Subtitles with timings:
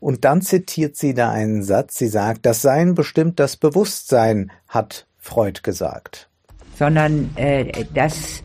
[0.00, 1.98] Und dann zitiert sie da einen Satz.
[1.98, 6.28] Sie sagt, das Sein bestimmt das Bewusstsein, hat Freud gesagt.
[6.78, 8.42] Sondern äh, das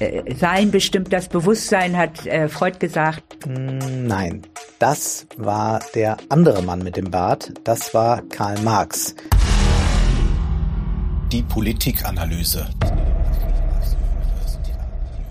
[0.00, 3.46] äh, Sein bestimmt das Bewusstsein, hat äh, Freud gesagt.
[3.46, 4.42] Hm, nein,
[4.80, 7.52] das war der andere Mann mit dem Bart.
[7.62, 9.14] Das war Karl Marx.
[11.30, 12.68] Die Politikanalyse.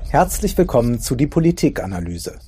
[0.10, 2.40] Herzlich willkommen zu die Politikanalyse.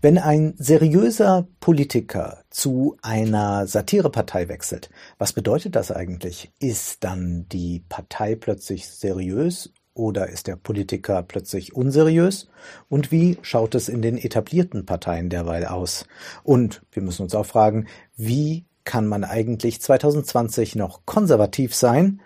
[0.00, 6.52] Wenn ein seriöser Politiker zu einer Satirepartei wechselt, was bedeutet das eigentlich?
[6.58, 12.48] Ist dann die Partei plötzlich seriös oder ist der Politiker plötzlich unseriös?
[12.88, 16.06] Und wie schaut es in den etablierten Parteien derweil aus?
[16.44, 22.20] Und wir müssen uns auch fragen, wie kann man eigentlich 2020 noch konservativ sein?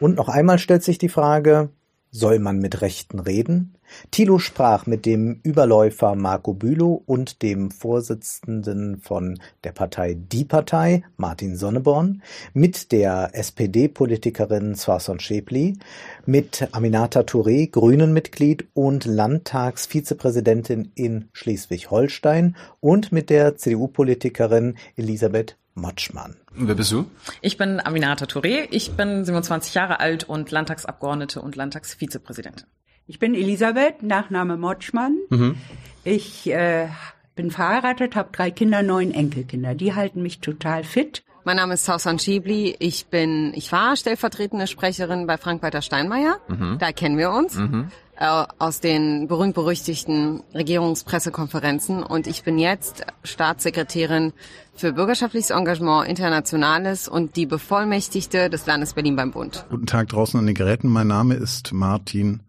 [0.00, 1.70] Und noch einmal stellt sich die Frage,
[2.12, 3.74] soll man mit Rechten reden?
[4.10, 11.02] Thilo sprach mit dem Überläufer Marco Bülow und dem Vorsitzenden von der Partei Die Partei,
[11.16, 12.22] Martin Sonneborn,
[12.52, 15.78] mit der SPD-Politikerin Swason Schäpli,
[16.26, 26.36] mit Aminata Touré, Grünen-Mitglied und Landtagsvizepräsidentin in Schleswig-Holstein und mit der CDU-Politikerin Elisabeth Motschmann.
[26.54, 27.06] Wer bist du?
[27.40, 28.66] Ich bin Aminata Touré.
[28.70, 32.66] Ich bin 27 Jahre alt und Landtagsabgeordnete und Landtagsvizepräsidentin.
[33.06, 35.16] Ich bin Elisabeth, Nachname Motschmann.
[35.30, 35.56] Mhm.
[36.04, 36.88] Ich äh,
[37.34, 39.74] bin verheiratet, habe drei Kinder, neun Enkelkinder.
[39.74, 41.24] Die halten mich total fit.
[41.44, 42.76] Mein Name ist Sausan Schibli.
[42.78, 46.38] Ich bin, ich war stellvertretende Sprecherin bei Frank-Walter Steinmeier.
[46.46, 46.76] Mhm.
[46.78, 47.56] Da kennen wir uns.
[47.56, 47.88] Mhm.
[48.22, 52.04] Äh, aus den berühmt-berüchtigten Regierungspressekonferenzen.
[52.04, 54.32] Und ich bin jetzt Staatssekretärin
[54.76, 59.66] für bürgerschaftliches Engagement, Internationales und die Bevollmächtigte des Landes Berlin beim Bund.
[59.70, 60.86] Guten Tag draußen an den Geräten.
[60.86, 62.44] Mein Name ist Martin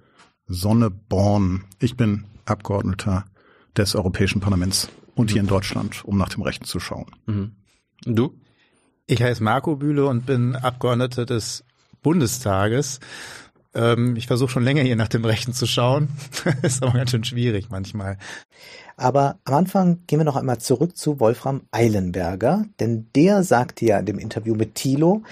[0.46, 1.64] Sonneborn.
[1.80, 3.26] Ich bin Abgeordneter
[3.76, 7.08] des Europäischen Parlaments und hier in Deutschland, um nach dem Rechten zu schauen.
[7.26, 7.56] Mhm.
[8.06, 8.40] Und du?
[9.08, 11.66] Ich heiße Marco Bühle und bin Abgeordneter des
[12.04, 13.00] Bundestages.
[13.76, 16.10] Ähm, ich versuche schon länger hier nach dem Rechten zu schauen.
[16.62, 18.18] ist aber ganz schön schwierig manchmal.
[18.96, 23.98] Aber am Anfang gehen wir noch einmal zurück zu Wolfram Eilenberger, denn der sagte ja
[23.98, 25.24] in dem Interview mit Thilo,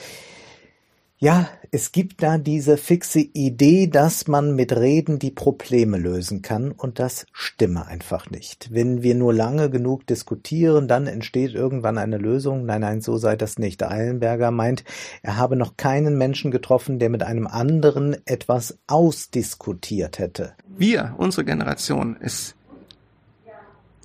[1.23, 6.71] ja, es gibt da diese fixe Idee, dass man mit Reden die Probleme lösen kann
[6.71, 8.73] und das stimme einfach nicht.
[8.73, 12.65] Wenn wir nur lange genug diskutieren, dann entsteht irgendwann eine Lösung.
[12.65, 13.83] Nein, nein, so sei das nicht.
[13.83, 14.83] Eilenberger meint,
[15.21, 20.53] er habe noch keinen Menschen getroffen, der mit einem anderen etwas ausdiskutiert hätte.
[20.75, 22.55] Wir, unsere Generation, ist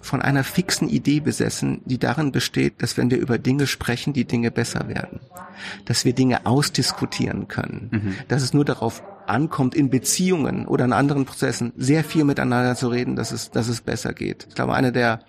[0.07, 4.25] von einer fixen Idee besessen, die darin besteht, dass wenn wir über Dinge sprechen, die
[4.25, 5.21] Dinge besser werden.
[5.85, 7.89] Dass wir Dinge ausdiskutieren können.
[7.93, 8.15] Mhm.
[8.29, 12.89] Dass es nur darauf ankommt, in Beziehungen oder in anderen Prozessen sehr viel miteinander zu
[12.89, 14.47] reden, dass es, dass es besser geht.
[14.49, 15.21] Ich glaube, eine der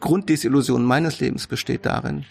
[0.00, 2.24] Grunddesillusionen meines Lebens besteht darin,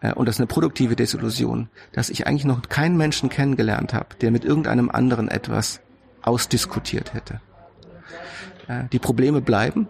[0.00, 4.16] äh, und das ist eine produktive Desillusion, dass ich eigentlich noch keinen Menschen kennengelernt habe,
[4.20, 5.80] der mit irgendeinem anderen etwas
[6.22, 7.40] ausdiskutiert hätte.
[8.68, 9.88] Äh, die Probleme bleiben,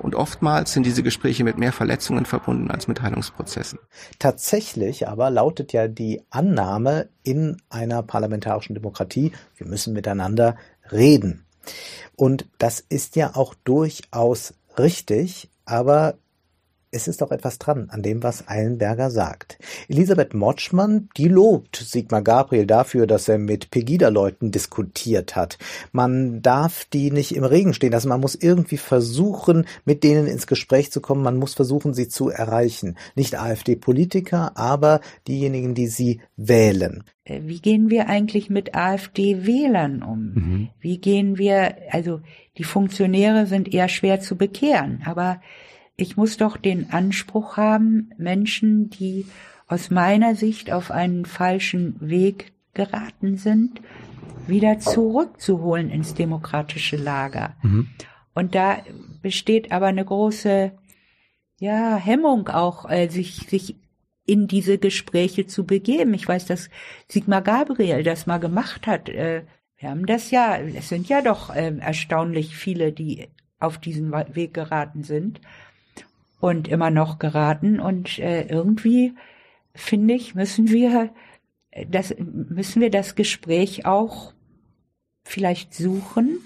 [0.00, 3.78] und oftmals sind diese Gespräche mit mehr Verletzungen verbunden als mit Heilungsprozessen.
[4.18, 10.56] Tatsächlich aber lautet ja die Annahme in einer parlamentarischen Demokratie, wir müssen miteinander
[10.90, 11.44] reden.
[12.16, 16.14] Und das ist ja auch durchaus richtig, aber
[16.90, 19.58] es ist doch etwas dran an dem, was Eilenberger sagt.
[19.88, 25.58] Elisabeth Motschmann, die lobt Sigmar Gabriel dafür, dass er mit Pegida-Leuten diskutiert hat.
[25.92, 28.08] Man darf die nicht im Regen stehen lassen.
[28.08, 31.22] Man muss irgendwie versuchen, mit denen ins Gespräch zu kommen.
[31.22, 32.96] Man muss versuchen, sie zu erreichen.
[33.14, 37.04] Nicht AfD-Politiker, aber diejenigen, die sie wählen.
[37.24, 40.32] Äh, wie gehen wir eigentlich mit AfD-Wählern um?
[40.34, 40.68] Mhm.
[40.80, 42.20] Wie gehen wir, also
[42.56, 45.40] die Funktionäre sind eher schwer zu bekehren, aber
[45.98, 49.26] ich muss doch den Anspruch haben, Menschen, die
[49.66, 53.82] aus meiner Sicht auf einen falschen Weg geraten sind,
[54.46, 57.56] wieder zurückzuholen ins demokratische Lager.
[57.62, 57.88] Mhm.
[58.32, 58.78] Und da
[59.22, 60.70] besteht aber eine große,
[61.58, 63.74] ja, Hemmung auch, äh, sich, sich
[64.24, 66.14] in diese Gespräche zu begeben.
[66.14, 66.70] Ich weiß, dass
[67.08, 69.08] Sigmar Gabriel das mal gemacht hat.
[69.08, 69.42] Äh,
[69.76, 73.26] wir haben das ja, es sind ja doch äh, erstaunlich viele, die
[73.58, 75.40] auf diesen Weg geraten sind
[76.40, 77.80] und immer noch geraten.
[77.80, 79.14] Und äh, irgendwie,
[79.74, 81.10] finde ich, müssen wir
[81.88, 84.32] das, müssen wir das Gespräch auch
[85.24, 86.38] vielleicht suchen,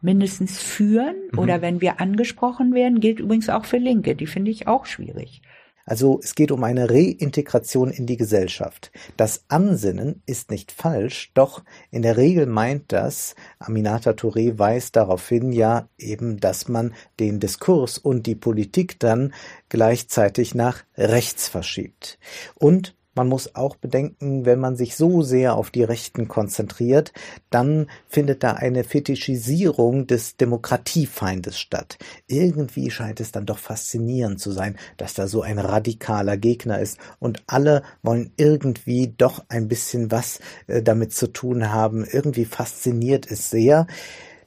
[0.00, 1.16] mindestens führen.
[1.32, 1.38] Mhm.
[1.38, 4.16] Oder wenn wir angesprochen werden, gilt übrigens auch für Linke.
[4.16, 5.42] Die finde ich auch schwierig.
[5.90, 8.92] Also es geht um eine Reintegration in die Gesellschaft.
[9.16, 15.28] Das Ansinnen ist nicht falsch, doch in der Regel meint das, Aminata Touré weist darauf
[15.28, 19.34] hin, ja eben, dass man den Diskurs und die Politik dann
[19.68, 22.20] gleichzeitig nach rechts verschiebt.
[22.54, 27.12] Und man muss auch bedenken, wenn man sich so sehr auf die Rechten konzentriert,
[27.50, 31.98] dann findet da eine Fetischisierung des Demokratiefeindes statt.
[32.28, 36.96] Irgendwie scheint es dann doch faszinierend zu sein, dass da so ein radikaler Gegner ist
[37.18, 42.06] und alle wollen irgendwie doch ein bisschen was äh, damit zu tun haben.
[42.10, 43.86] Irgendwie fasziniert es sehr.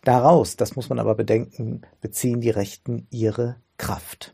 [0.03, 4.33] Daraus, das muss man aber bedenken, beziehen die Rechten ihre Kraft.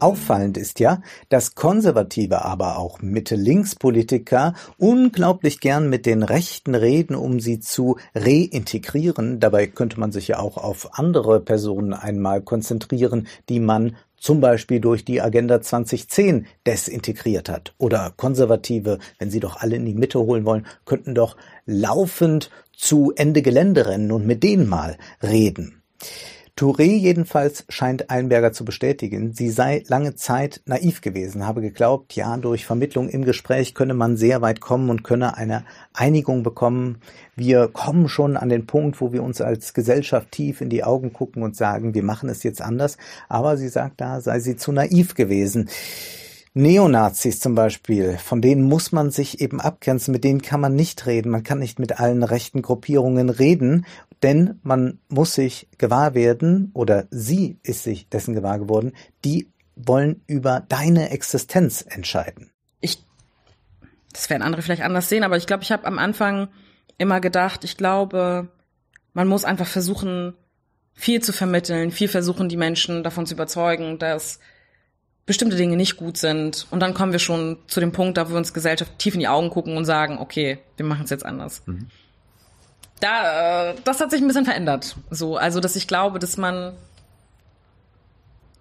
[0.00, 7.40] Auffallend ist ja, dass konservative, aber auch Mitte-Links-Politiker unglaublich gern mit den Rechten reden, um
[7.40, 9.40] sie zu reintegrieren.
[9.40, 14.80] Dabei könnte man sich ja auch auf andere Personen einmal konzentrieren, die man zum Beispiel
[14.80, 17.74] durch die Agenda 2010 desintegriert hat.
[17.78, 23.12] Oder Konservative, wenn sie doch alle in die Mitte holen wollen, könnten doch laufend zu
[23.16, 25.82] Ende Gelände rennen und mit denen mal reden.
[26.58, 32.34] Touré jedenfalls scheint Einberger zu bestätigen, sie sei lange Zeit naiv gewesen, habe geglaubt, ja,
[32.38, 37.02] durch Vermittlung im Gespräch könne man sehr weit kommen und könne eine Einigung bekommen.
[37.34, 41.12] Wir kommen schon an den Punkt, wo wir uns als Gesellschaft tief in die Augen
[41.12, 42.96] gucken und sagen, wir machen es jetzt anders.
[43.28, 45.68] Aber sie sagt, da sei sie zu naiv gewesen.
[46.58, 51.04] Neonazis zum Beispiel, von denen muss man sich eben abgrenzen, mit denen kann man nicht
[51.04, 53.84] reden, man kann nicht mit allen rechten Gruppierungen reden,
[54.22, 58.92] denn man muss sich gewahr werden, oder sie ist sich dessen gewahr geworden,
[59.24, 62.50] die wollen über deine Existenz entscheiden.
[62.80, 63.04] Ich,
[64.12, 66.48] das werden andere vielleicht anders sehen, aber ich glaube, ich habe am Anfang
[66.98, 68.48] immer gedacht, ich glaube,
[69.12, 70.34] man muss einfach versuchen,
[70.94, 74.40] viel zu vermitteln, viel versuchen, die Menschen davon zu überzeugen, dass
[75.26, 76.66] bestimmte Dinge nicht gut sind.
[76.70, 79.28] Und dann kommen wir schon zu dem Punkt, da wir uns Gesellschaft tief in die
[79.28, 81.62] Augen gucken und sagen, okay, wir machen es jetzt anders.
[81.66, 81.88] Mhm.
[83.00, 84.96] Da, äh, das hat sich ein bisschen verändert.
[85.10, 86.74] So, also, dass ich glaube, dass man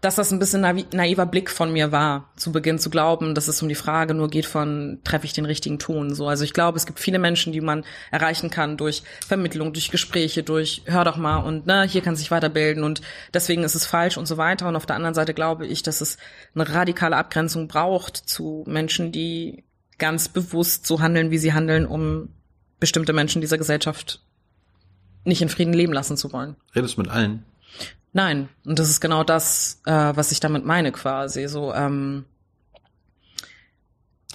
[0.05, 3.63] dass das ein bisschen naiver Blick von mir war, zu Beginn zu glauben, dass es
[3.63, 6.27] um die Frage nur geht von, treffe ich den richtigen Ton, so.
[6.27, 10.43] Also ich glaube, es gibt viele Menschen, die man erreichen kann durch Vermittlung, durch Gespräche,
[10.43, 13.01] durch, hör doch mal und, ne, hier kann sich weiterbilden und
[13.33, 14.67] deswegen ist es falsch und so weiter.
[14.67, 16.17] Und auf der anderen Seite glaube ich, dass es
[16.53, 19.63] eine radikale Abgrenzung braucht zu Menschen, die
[19.97, 22.29] ganz bewusst so handeln, wie sie handeln, um
[22.79, 24.21] bestimmte Menschen dieser Gesellschaft
[25.23, 26.55] nicht in Frieden leben lassen zu wollen.
[26.75, 27.43] Redest du mit allen?
[28.13, 31.47] Nein, und das ist genau das, äh, was ich damit meine quasi.
[31.47, 32.25] So, ähm,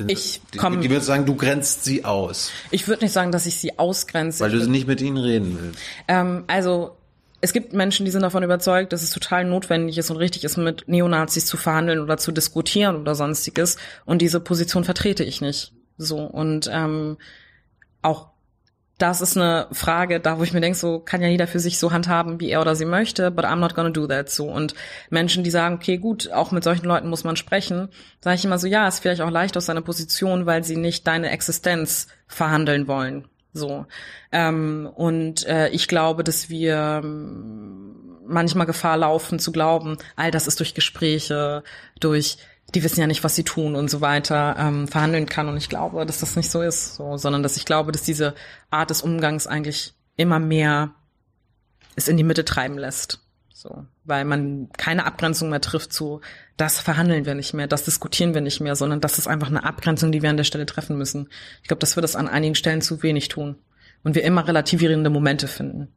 [0.07, 0.77] ich komme.
[0.77, 2.51] Die, die würde sagen, du grenzt sie aus.
[2.71, 4.45] Ich würde nicht sagen, dass ich sie ausgrenze.
[4.45, 5.79] Weil du nicht mit ihnen reden willst.
[6.09, 6.97] Ähm, also
[7.41, 10.57] es gibt Menschen, die sind davon überzeugt, dass es total notwendig ist und richtig ist,
[10.57, 13.77] mit Neonazis zu verhandeln oder zu diskutieren oder sonstiges.
[14.05, 15.73] Und diese Position vertrete ich nicht.
[15.97, 17.17] So und ähm,
[18.03, 18.30] auch
[19.01, 21.79] das ist eine Frage, da wo ich mir denke, so kann ja jeder für sich
[21.79, 24.45] so handhaben, wie er oder sie möchte, but I'm not gonna do that so.
[24.49, 24.75] Und
[25.09, 27.89] Menschen, die sagen, okay, gut, auch mit solchen Leuten muss man sprechen,
[28.21, 31.07] sage ich immer so, ja, ist vielleicht auch leicht aus seiner Position, weil sie nicht
[31.07, 33.27] deine Existenz verhandeln wollen.
[33.53, 33.87] So.
[34.33, 40.47] Ähm, und äh, ich glaube, dass wir ähm, manchmal Gefahr laufen zu glauben, all das
[40.47, 41.65] ist durch Gespräche,
[41.99, 42.39] durch
[42.75, 45.49] die wissen ja nicht, was sie tun und so weiter, ähm, verhandeln kann.
[45.49, 48.35] Und ich glaube, dass das nicht so ist, so, sondern dass ich glaube, dass diese
[48.71, 50.95] Art des Umgangs eigentlich immer mehr
[51.97, 53.21] es in die Mitte treiben lässt.
[53.53, 56.23] So, weil man keine Abgrenzung mehr trifft zu,
[56.57, 59.65] das verhandeln wir nicht mehr, das diskutieren wir nicht mehr, sondern das ist einfach eine
[59.65, 61.29] Abgrenzung, die wir an der Stelle treffen müssen.
[61.61, 63.59] Ich glaube, dass wir das an einigen Stellen zu wenig tun
[64.03, 65.89] und wir immer relativierende Momente finden.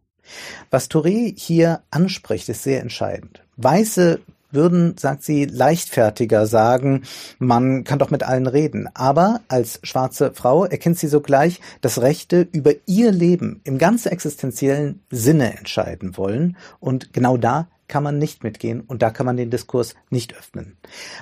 [0.72, 3.44] Was Touré hier anspricht, ist sehr entscheidend.
[3.56, 4.20] Weiße
[4.54, 7.04] würden, sagt sie, leichtfertiger sagen,
[7.40, 8.88] man kann doch mit allen reden.
[8.94, 15.02] Aber als schwarze Frau erkennt sie sogleich, dass Rechte über ihr Leben im ganz existenziellen
[15.10, 16.58] Sinne entscheiden wollen.
[16.80, 20.78] Und genau da kann man nicht mitgehen und da kann man den Diskurs nicht öffnen.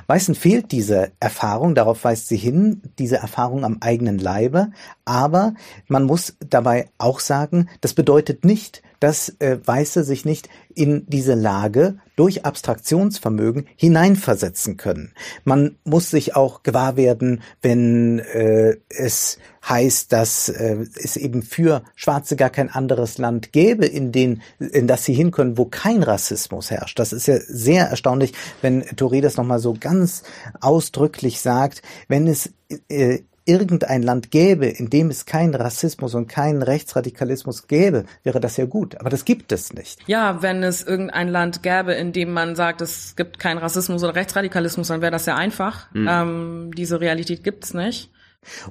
[0.07, 4.71] Weißen fehlt diese Erfahrung, darauf weist sie hin, diese Erfahrung am eigenen Leibe,
[5.03, 5.53] aber
[5.87, 11.33] man muss dabei auch sagen, das bedeutet nicht, dass äh, Weiße sich nicht in diese
[11.33, 15.13] Lage durch Abstraktionsvermögen hineinversetzen können.
[15.43, 21.83] Man muss sich auch gewahr werden, wenn äh, es heißt, dass äh, es eben für
[21.95, 26.03] Schwarze gar kein anderes Land gäbe, in, den, in das sie hin können, wo kein
[26.03, 26.99] Rassismus herrscht.
[26.99, 30.21] Das ist ja sehr erstaunlich, wenn Touré das nochmal so ganz
[30.59, 32.53] ausdrücklich sagt, wenn es
[32.87, 33.19] äh,
[33.51, 38.65] irgendein Land gäbe, in dem es keinen Rassismus und keinen Rechtsradikalismus gäbe, wäre das ja
[38.65, 38.97] gut.
[38.99, 39.99] Aber das gibt es nicht.
[40.07, 44.15] Ja, wenn es irgendein Land gäbe, in dem man sagt, es gibt keinen Rassismus oder
[44.15, 45.93] Rechtsradikalismus, dann wäre das ja einfach.
[45.93, 46.07] Mhm.
[46.09, 48.09] Ähm, diese Realität gibt es nicht.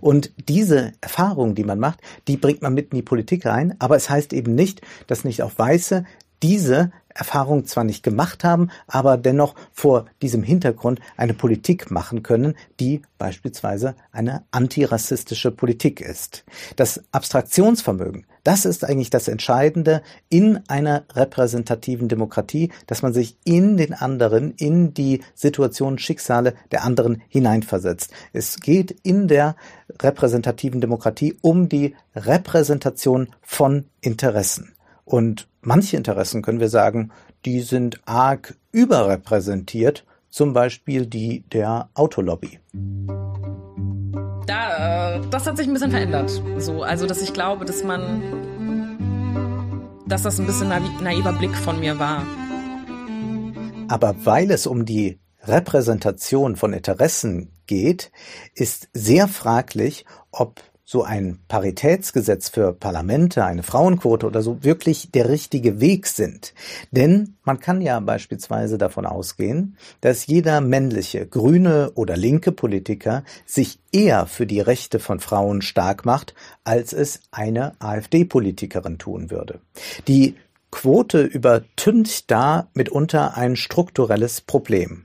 [0.00, 3.76] Und diese Erfahrung, die man macht, die bringt man mit in die Politik rein.
[3.80, 6.06] Aber es heißt eben nicht, dass nicht auch Weiße
[6.42, 12.54] diese Erfahrung zwar nicht gemacht haben, aber dennoch vor diesem Hintergrund eine Politik machen können,
[12.78, 16.44] die beispielsweise eine antirassistische Politik ist.
[16.76, 23.76] Das Abstraktionsvermögen, das ist eigentlich das Entscheidende in einer repräsentativen Demokratie, dass man sich in
[23.76, 28.12] den anderen, in die Situation, Schicksale der anderen hineinversetzt.
[28.32, 29.56] Es geht in der
[30.00, 34.74] repräsentativen Demokratie um die Repräsentation von Interessen.
[35.04, 37.10] Und manche Interessen können wir sagen,
[37.44, 42.58] die sind arg überrepräsentiert, zum Beispiel die der Autolobby.
[44.46, 46.42] Da, äh, das hat sich ein bisschen verändert.
[46.58, 48.22] So, also dass ich glaube, dass man,
[50.06, 50.68] dass das ein bisschen
[51.02, 52.24] naiver Blick von mir war.
[53.88, 58.12] Aber weil es um die Repräsentation von Interessen geht,
[58.54, 65.28] ist sehr fraglich, ob so ein Paritätsgesetz für Parlamente, eine Frauenquote oder so wirklich der
[65.28, 66.52] richtige Weg sind.
[66.90, 73.78] Denn man kann ja beispielsweise davon ausgehen, dass jeder männliche, grüne oder linke Politiker sich
[73.92, 79.60] eher für die Rechte von Frauen stark macht, als es eine AfD-Politikerin tun würde.
[80.08, 80.34] Die
[80.72, 85.04] Quote übertüncht da mitunter ein strukturelles Problem.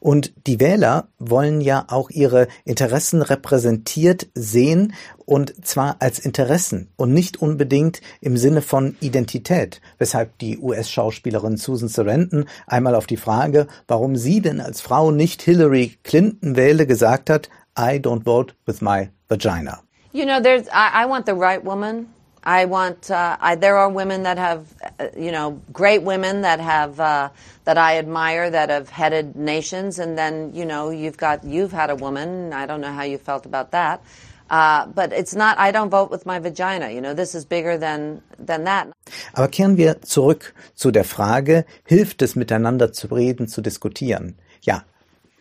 [0.00, 4.94] Und die Wähler wollen ja auch ihre Interessen repräsentiert sehen
[5.26, 11.88] und zwar als Interessen und nicht unbedingt im Sinne von Identität, weshalb die US-Schauspielerin Susan
[11.88, 17.28] Sarandon einmal auf die Frage, warum sie denn als Frau nicht Hillary Clinton wähle, gesagt
[17.28, 19.82] hat, I don't vote with my vagina.
[20.12, 22.06] You know, there's, I, I want the right woman.
[22.42, 23.10] I want.
[23.10, 24.66] Uh, I, there are women that have,
[24.98, 27.30] uh, you know, great women that have uh,
[27.64, 31.90] that I admire that have headed nations, and then you know you've got you've had
[31.90, 32.52] a woman.
[32.52, 34.02] I don't know how you felt about that,
[34.50, 35.58] uh, but it's not.
[35.58, 36.90] I don't vote with my vagina.
[36.90, 38.88] You know, this is bigger than than that.
[39.32, 44.36] Aber kehren wir zurück zu der Frage: Hilft es miteinander zu reden, zu diskutieren?
[44.62, 44.84] Ja,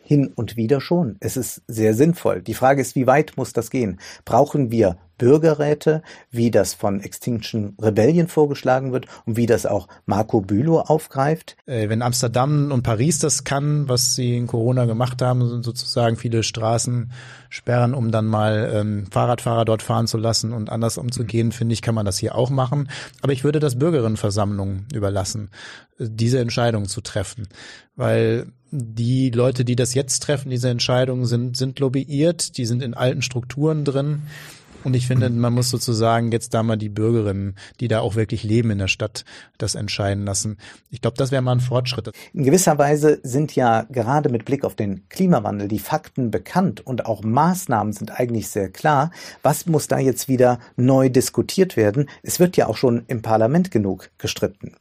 [0.08, 1.18] hin und wieder schon.
[1.20, 2.42] Es ist sehr sinnvoll.
[2.42, 4.00] Die Frage ist, wie weit muss das gehen?
[4.24, 10.42] Brauchen wir Bürgerräte, wie das von Extinction Rebellion vorgeschlagen wird und wie das auch Marco
[10.42, 11.58] Bülow aufgreift.
[11.66, 16.44] Äh, wenn Amsterdam und Paris das kann, was sie in Corona gemacht haben, sozusagen viele
[16.44, 17.12] Straßen
[17.50, 21.82] sperren, um dann mal ähm, Fahrradfahrer dort fahren zu lassen und anders umzugehen, finde ich,
[21.82, 22.90] kann man das hier auch machen.
[23.22, 25.50] Aber ich würde das Bürgerinnenversammlungen überlassen,
[26.00, 27.48] äh, diese Entscheidung zu treffen,
[27.96, 32.94] weil die Leute, die das jetzt treffen, diese Entscheidungen sind, sind lobbyiert, die sind in
[32.94, 34.24] alten Strukturen drin.
[34.84, 38.44] Und ich finde, man muss sozusagen jetzt da mal die Bürgerinnen, die da auch wirklich
[38.44, 39.26] leben in der Stadt,
[39.58, 40.58] das entscheiden lassen.
[40.90, 42.12] Ich glaube, das wäre mal ein Fortschritt.
[42.34, 47.06] In gewisser Weise sind ja gerade mit Blick auf den Klimawandel die Fakten bekannt und
[47.06, 49.12] auch Maßnahmen sind eigentlich sehr klar.
[49.44, 52.10] Was muss da jetzt wieder neu diskutiert werden?
[52.24, 54.74] Es wird ja auch schon im Parlament genug gestritten.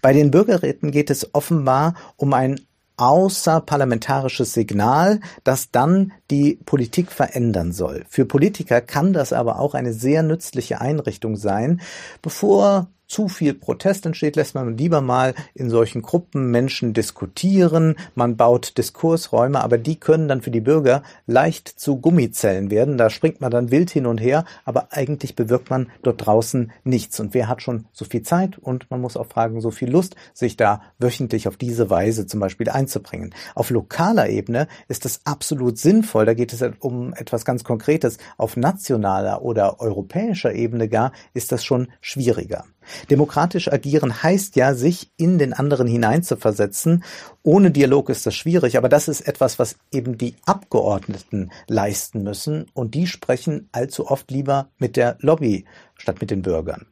[0.00, 2.60] Bei den Bürgerräten geht es offenbar um ein
[3.02, 8.04] außerparlamentarisches Signal, das dann die Politik verändern soll.
[8.08, 11.80] Für Politiker kann das aber auch eine sehr nützliche Einrichtung sein,
[12.22, 18.38] bevor zu viel Protest entsteht, lässt man lieber mal in solchen Gruppen Menschen diskutieren, man
[18.38, 22.96] baut Diskursräume, aber die können dann für die Bürger leicht zu Gummizellen werden.
[22.96, 27.20] Da springt man dann wild hin und her, aber eigentlich bewirkt man dort draußen nichts.
[27.20, 30.16] Und wer hat schon so viel Zeit und man muss auch fragen, so viel Lust,
[30.32, 33.34] sich da wöchentlich auf diese Weise zum Beispiel einzubringen.
[33.54, 36.24] Auf lokaler Ebene ist das absolut sinnvoll.
[36.24, 38.16] Da geht es um etwas ganz Konkretes.
[38.38, 42.64] Auf nationaler oder europäischer Ebene gar ist das schon schwieriger.
[43.10, 47.04] Demokratisch agieren heißt ja, sich in den anderen hineinzuversetzen.
[47.42, 52.66] Ohne Dialog ist das schwierig, aber das ist etwas, was eben die Abgeordneten leisten müssen
[52.74, 55.64] und die sprechen allzu oft lieber mit der Lobby
[55.96, 56.86] statt mit den Bürgern.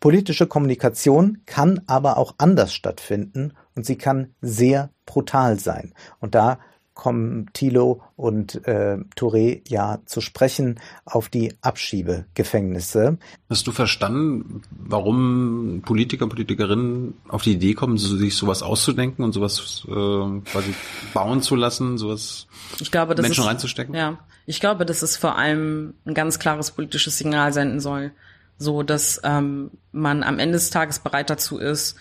[0.00, 5.94] Politische Kommunikation kann aber auch anders stattfinden und sie kann sehr brutal sein.
[6.20, 6.58] Und da
[6.94, 13.18] kommen Thilo und äh, Touré ja zu sprechen auf die Abschiebegefängnisse.
[13.48, 19.32] Hast du verstanden, warum Politiker und Politikerinnen auf die Idee kommen, sich sowas auszudenken und
[19.32, 20.74] sowas äh, quasi
[21.14, 22.46] bauen zu lassen, sowas
[22.78, 23.94] ich glaube, das Menschen ist, reinzustecken?
[23.94, 28.12] Ja, ich glaube, dass es vor allem ein ganz klares politisches Signal senden soll,
[28.58, 31.96] so dass ähm, man am Ende des Tages bereit dazu ist,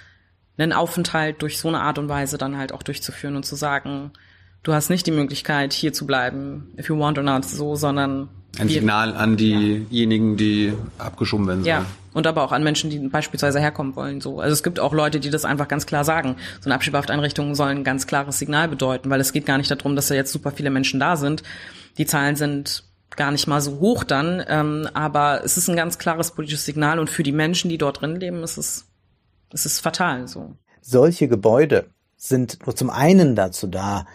[0.57, 4.11] einen Aufenthalt durch so eine Art und Weise dann halt auch durchzuführen und zu sagen,
[4.63, 8.29] du hast nicht die Möglichkeit, hier zu bleiben, if you want or not, so, sondern
[8.59, 11.67] Ein Signal an diejenigen, die abgeschoben werden sollen.
[11.67, 14.21] Ja, und aber auch an Menschen, die beispielsweise herkommen wollen.
[14.21, 16.35] So, also es gibt auch Leute, die das einfach ganz klar sagen.
[16.59, 19.95] So eine Abschiebehafteinrichtung soll ein ganz klares Signal bedeuten, weil es geht gar nicht darum,
[19.95, 21.43] dass da jetzt super viele Menschen da sind.
[21.97, 22.83] Die Zahlen sind
[23.15, 26.99] gar nicht mal so hoch dann, ähm, aber es ist ein ganz klares politisches Signal
[26.99, 28.85] und für die Menschen, die dort drin leben, ist es,
[29.51, 30.27] ist es fatal.
[30.27, 30.55] So.
[30.81, 34.05] Solche Gebäude sind nur zum einen dazu da,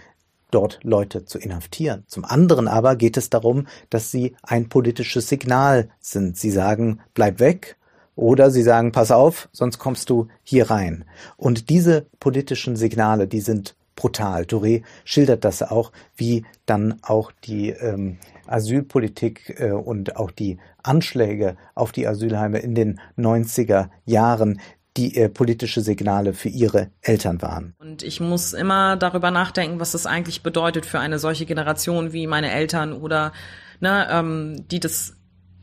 [0.56, 2.04] dort Leute zu inhaftieren.
[2.06, 6.38] Zum anderen aber geht es darum, dass sie ein politisches Signal sind.
[6.38, 7.76] Sie sagen, bleib weg
[8.14, 11.04] oder sie sagen, pass auf, sonst kommst du hier rein.
[11.36, 14.44] Und diese politischen Signale, die sind brutal.
[14.44, 21.56] Touré schildert das auch, wie dann auch die ähm, Asylpolitik äh, und auch die Anschläge
[21.74, 24.60] auf die Asylheime in den 90er Jahren
[24.96, 27.74] die äh, politische Signale für ihre Eltern waren.
[27.78, 32.26] Und ich muss immer darüber nachdenken, was das eigentlich bedeutet für eine solche Generation wie
[32.26, 33.32] meine Eltern oder
[33.80, 35.14] ne, ähm, die das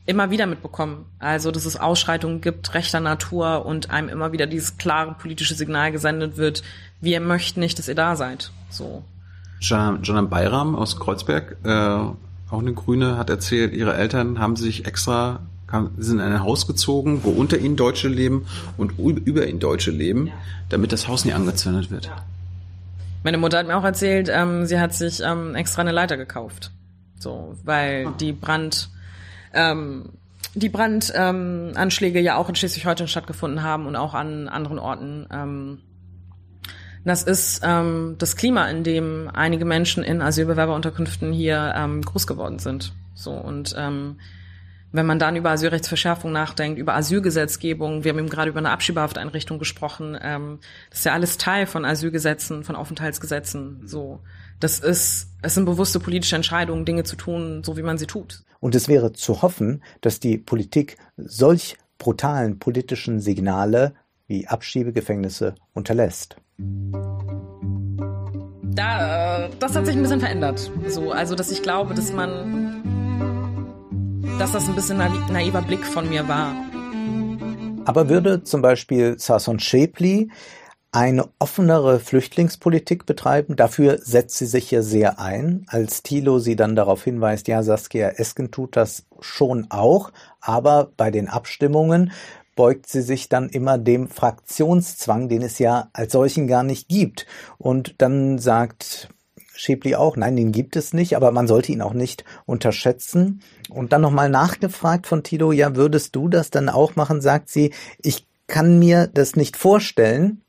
[0.05, 1.05] immer wieder mitbekommen.
[1.19, 5.91] Also, dass es Ausschreitungen gibt, rechter Natur und einem immer wieder dieses klare politische Signal
[5.91, 6.63] gesendet wird,
[7.01, 8.51] wir möchten nicht, dass ihr da seid.
[8.69, 9.03] So.
[9.59, 15.39] Jana Bayram aus Kreuzberg, äh, auch eine Grüne, hat erzählt, ihre Eltern haben sich extra
[15.97, 18.45] sind in ein Haus gezogen, wo unter ihnen Deutsche leben
[18.77, 20.31] und über ihnen Deutsche leben,
[20.69, 22.11] damit das Haus nie angezündet wird.
[23.23, 26.71] Meine Mutter hat mir auch erzählt, ähm, sie hat sich ähm, extra eine Leiter gekauft.
[27.17, 28.13] So, weil ah.
[28.19, 28.89] die Brand,
[29.53, 30.09] ähm,
[30.55, 35.25] die Brandanschläge ähm, ja auch in Schleswig-Holstein stattgefunden haben und auch an anderen Orten.
[35.31, 35.79] Ähm,
[37.05, 41.73] das ist ähm, das Klima, in dem einige Menschen in Asylbewerberunterkünften hier
[42.05, 42.93] groß geworden sind.
[43.13, 43.75] So und
[44.93, 49.57] wenn man dann über Asylrechtsverschärfung nachdenkt, über Asylgesetzgebung, wir haben eben gerade über eine Abschiebehafteinrichtung
[49.57, 50.59] gesprochen, ähm,
[50.91, 53.81] das ist ja alles Teil von Asylgesetzen, von Aufenthaltsgesetzen.
[53.87, 54.21] So,
[54.59, 58.43] das ist, es sind bewusste politische Entscheidungen, Dinge zu tun, so wie man sie tut.
[58.59, 63.95] Und es wäre zu hoffen, dass die Politik solch brutalen politischen Signale
[64.27, 66.37] wie Abschiebegefängnisse unterlässt.
[68.75, 70.71] Da, äh, das hat sich ein bisschen verändert.
[70.87, 72.62] So, also, dass ich glaube, dass man
[74.39, 76.55] dass das ein bisschen naiver Blick von mir war.
[77.85, 80.31] Aber würde zum Beispiel Sasson Schäpli
[80.91, 83.55] eine offenere Flüchtlingspolitik betreiben.
[83.55, 85.65] Dafür setzt sie sich ja sehr ein.
[85.67, 91.09] Als Thilo sie dann darauf hinweist, ja, Saskia Esken tut das schon auch, aber bei
[91.09, 92.11] den Abstimmungen
[92.55, 97.25] beugt sie sich dann immer dem Fraktionszwang, den es ja als solchen gar nicht gibt.
[97.57, 99.09] Und dann sagt
[99.63, 103.41] Schäpli auch, nein, den gibt es nicht, aber man sollte ihn auch nicht unterschätzen.
[103.69, 107.21] Und dann nochmal nachgefragt von Tilo, ja, würdest du das dann auch machen?
[107.21, 110.41] Sagt sie, ich kann mir das nicht vorstellen.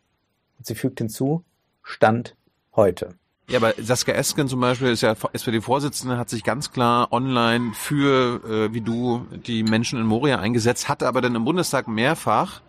[0.59, 1.45] Und sie fügt hinzu,
[1.85, 2.35] Stand
[2.75, 3.15] heute.
[3.49, 8.43] Ja, aber Saskia Esken zum Beispiel ist ja SPD-Vorsitzende, hat sich ganz klar online für,
[8.45, 12.63] äh, wie du, die Menschen in Moria eingesetzt, hatte aber dann im Bundestag mehrfach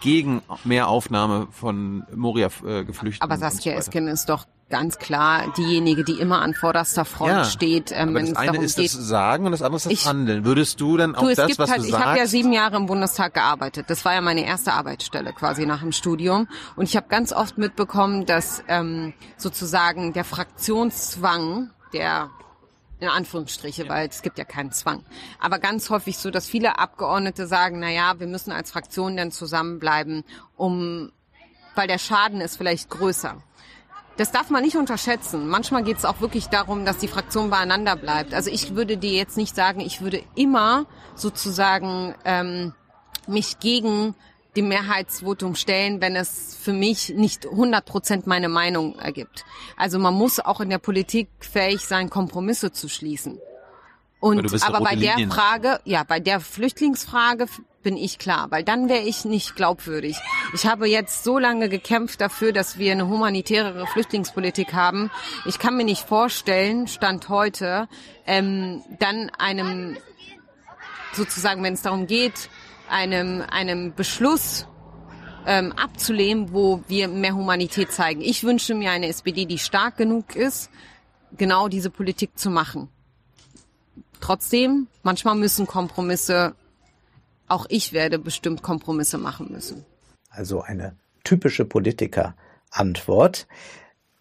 [0.00, 3.20] gegen mehr Aufnahme von Moria-Geflüchteten.
[3.20, 7.30] Äh, aber Saskia so Esken ist doch ganz klar diejenige, die immer an vorderster Front
[7.30, 7.92] ja, steht.
[7.92, 10.44] Ähm, wenn das eine ist geht, das Sagen und das andere ist das ich, Handeln.
[10.44, 12.04] Würdest du dann auch du, das, was halt, du ich sagst?
[12.04, 13.86] Ich habe ja sieben Jahre im Bundestag gearbeitet.
[13.88, 16.48] Das war ja meine erste Arbeitsstelle quasi nach dem Studium.
[16.76, 22.30] Und ich habe ganz oft mitbekommen, dass ähm, sozusagen der Fraktionszwang, der
[23.00, 25.04] in Anführungsstriche, weil es gibt ja keinen Zwang.
[25.38, 29.30] Aber ganz häufig so, dass viele Abgeordnete sagen, na ja, wir müssen als Fraktion dann
[29.30, 30.24] zusammenbleiben,
[30.56, 31.12] um,
[31.74, 33.36] weil der Schaden ist vielleicht größer.
[34.16, 35.48] Das darf man nicht unterschätzen.
[35.48, 38.32] Manchmal geht es auch wirklich darum, dass die Fraktion beieinander bleibt.
[38.32, 42.74] Also ich würde dir jetzt nicht sagen, ich würde immer sozusagen ähm,
[43.26, 44.14] mich gegen
[44.56, 49.44] dem Mehrheitsvotum stellen, wenn es für mich nicht 100 Prozent meine Meinung ergibt.
[49.76, 53.40] Also man muss auch in der Politik fähig sein, Kompromisse zu schließen.
[54.20, 55.30] Und aber bei der Linien.
[55.30, 57.46] Frage, ja, bei der Flüchtlingsfrage
[57.84, 60.16] bin ich klar, weil dann wäre ich nicht glaubwürdig.
[60.54, 65.10] Ich habe jetzt so lange gekämpft dafür, dass wir eine humanitärere Flüchtlingspolitik haben.
[65.46, 67.88] Ich kann mir nicht vorstellen, stand heute,
[68.26, 69.96] ähm, dann einem
[71.12, 72.50] sozusagen, wenn es darum geht,
[72.88, 74.66] einem, einem Beschluss
[75.46, 78.20] ähm, abzulehnen, wo wir mehr Humanität zeigen.
[78.20, 80.70] Ich wünsche mir eine SPD, die stark genug ist,
[81.36, 82.88] genau diese Politik zu machen.
[84.20, 86.54] Trotzdem, manchmal müssen Kompromisse,
[87.48, 89.84] auch ich werde bestimmt Kompromisse machen müssen.
[90.30, 93.46] Also eine typische Politiker-Antwort.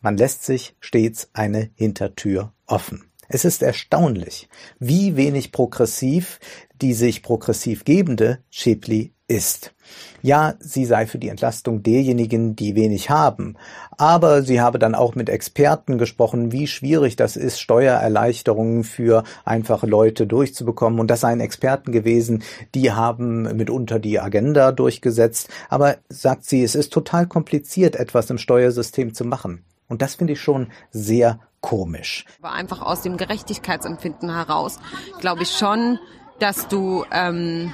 [0.02, 3.06] Man lässt sich stets eine Hintertür offen.
[3.30, 6.40] Es ist erstaunlich, wie wenig progressiv
[6.84, 9.74] die sich progressiv gebende Schäpli ist.
[10.22, 13.58] Ja, sie sei für die Entlastung derjenigen, die wenig haben.
[13.98, 19.86] Aber sie habe dann auch mit Experten gesprochen, wie schwierig das ist, Steuererleichterungen für einfache
[19.86, 21.00] Leute durchzubekommen.
[21.00, 22.44] Und das seien Experten gewesen,
[22.74, 25.50] die haben mitunter die Agenda durchgesetzt.
[25.68, 29.66] Aber sagt sie, es ist total kompliziert, etwas im Steuersystem zu machen.
[29.90, 32.26] Und das finde ich schon sehr komisch.
[32.42, 34.80] Aber einfach aus dem Gerechtigkeitsempfinden heraus
[35.20, 36.00] glaube ich schon,
[36.40, 37.74] dass du, ähm,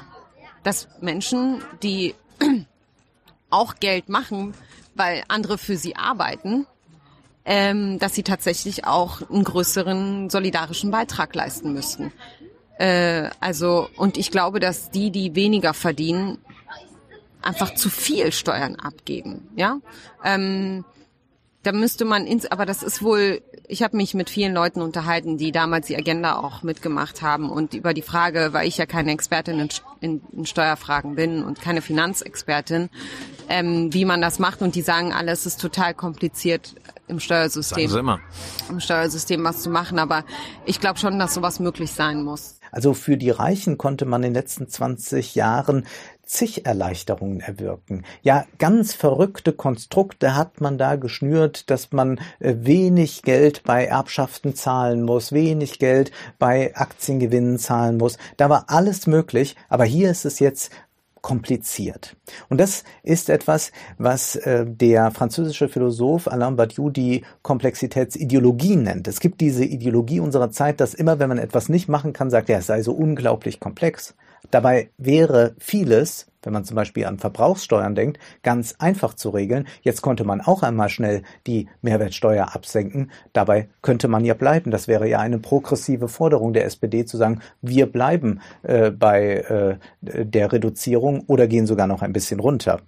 [0.64, 2.16] dass Menschen, die
[3.50, 4.54] auch Geld machen,
[4.96, 6.66] weil andere für sie arbeiten,
[7.46, 12.12] ähm, dass sie tatsächlich auch einen größeren solidarischen Beitrag leisten müssten.
[12.78, 16.38] Äh, also, und ich glaube, dass die, die weniger verdienen,
[17.42, 19.48] einfach zu viel Steuern abgeben.
[19.56, 19.80] Ja,
[20.24, 20.86] ähm,
[21.64, 25.38] da müsste man ins, aber das ist wohl, ich habe mich mit vielen Leuten unterhalten,
[25.38, 29.12] die damals die Agenda auch mitgemacht haben und über die Frage, weil ich ja keine
[29.12, 29.70] Expertin in,
[30.02, 32.90] in, in Steuerfragen bin und keine Finanzexpertin,
[33.50, 36.76] ähm, wie man das macht und die sagen alle, es ist total kompliziert
[37.08, 37.90] im Steuersystem.
[37.90, 38.20] Sagen sie immer.
[38.70, 40.24] Im Steuersystem was zu machen, aber
[40.66, 42.60] ich glaube schon, dass sowas möglich sein muss.
[42.72, 45.86] Also für die Reichen konnte man in den letzten 20 Jahren
[46.30, 48.04] zig Erleichterungen erwirken.
[48.22, 54.54] Ja, ganz verrückte Konstrukte hat man da geschnürt, dass man äh, wenig Geld bei Erbschaften
[54.54, 58.20] zahlen muss, wenig Geld bei Aktiengewinnen zahlen muss.
[58.38, 60.72] Da war alles möglich, aber hier ist es jetzt
[61.22, 62.16] kompliziert.
[62.48, 69.08] Und das ist etwas, was äh, der französische Philosoph Alain Badiou die Komplexitätsideologie nennt.
[69.08, 72.50] Es gibt diese Ideologie unserer Zeit, dass immer, wenn man etwas nicht machen kann, sagt
[72.50, 74.14] er, es sei so unglaublich komplex.
[74.52, 79.68] Dabei wäre vieles, wenn man zum Beispiel an Verbrauchssteuern denkt, ganz einfach zu regeln.
[79.82, 83.12] Jetzt konnte man auch einmal schnell die Mehrwertsteuer absenken.
[83.34, 84.72] Dabei könnte man ja bleiben.
[84.72, 90.26] Das wäre ja eine progressive Forderung der SPD zu sagen, wir bleiben äh, bei äh,
[90.26, 92.80] der Reduzierung oder gehen sogar noch ein bisschen runter.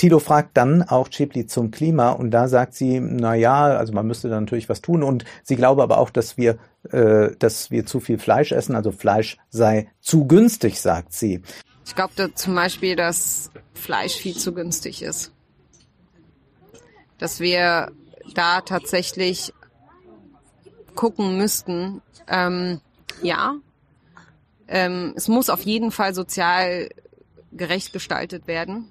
[0.00, 4.06] Tilo fragt dann auch Chipli zum Klima und da sagt sie, na ja, also man
[4.06, 6.56] müsste da natürlich was tun und sie glaube aber auch, dass wir,
[6.90, 11.42] äh, dass wir zu viel Fleisch essen, also Fleisch sei zu günstig, sagt sie.
[11.84, 15.34] Ich glaube zum Beispiel, dass Fleisch viel zu günstig ist.
[17.18, 17.92] Dass wir
[18.34, 19.52] da tatsächlich
[20.94, 22.80] gucken müssten, ähm,
[23.20, 23.56] ja,
[24.66, 26.88] ähm, es muss auf jeden Fall sozial
[27.52, 28.88] gerecht gestaltet werden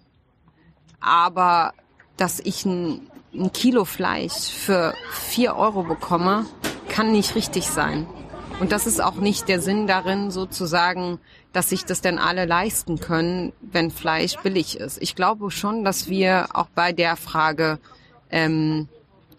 [1.01, 1.73] aber
[2.17, 3.01] dass ich ein,
[3.33, 6.45] ein Kilo Fleisch für vier Euro bekomme,
[6.89, 8.07] kann nicht richtig sein.
[8.59, 11.19] Und das ist auch nicht der Sinn darin, sozusagen,
[11.53, 15.01] dass sich das denn alle leisten können, wenn Fleisch billig ist.
[15.01, 17.79] Ich glaube schon, dass wir auch bei der Frage
[18.29, 18.89] ähm,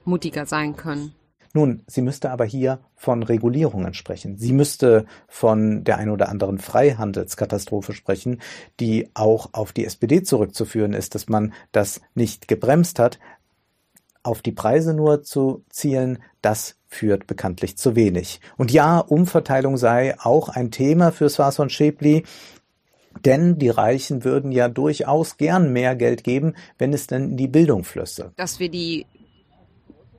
[0.05, 1.14] mutiger sein können.
[1.53, 4.36] Nun, sie müsste aber hier von Regulierungen sprechen.
[4.36, 8.42] Sie müsste von der ein oder anderen Freihandelskatastrophe sprechen,
[8.78, 13.18] die auch auf die SPD zurückzuführen ist, dass man das nicht gebremst hat.
[14.22, 18.42] Auf die Preise nur zu zielen, das führt bekanntlich zu wenig.
[18.58, 22.24] Und ja, Umverteilung sei auch ein Thema für Swason Schäbli.
[23.24, 27.48] Denn die Reichen würden ja durchaus gern mehr Geld geben, wenn es denn in die
[27.48, 28.34] Bildung flüsse.
[28.36, 29.06] Dass wir die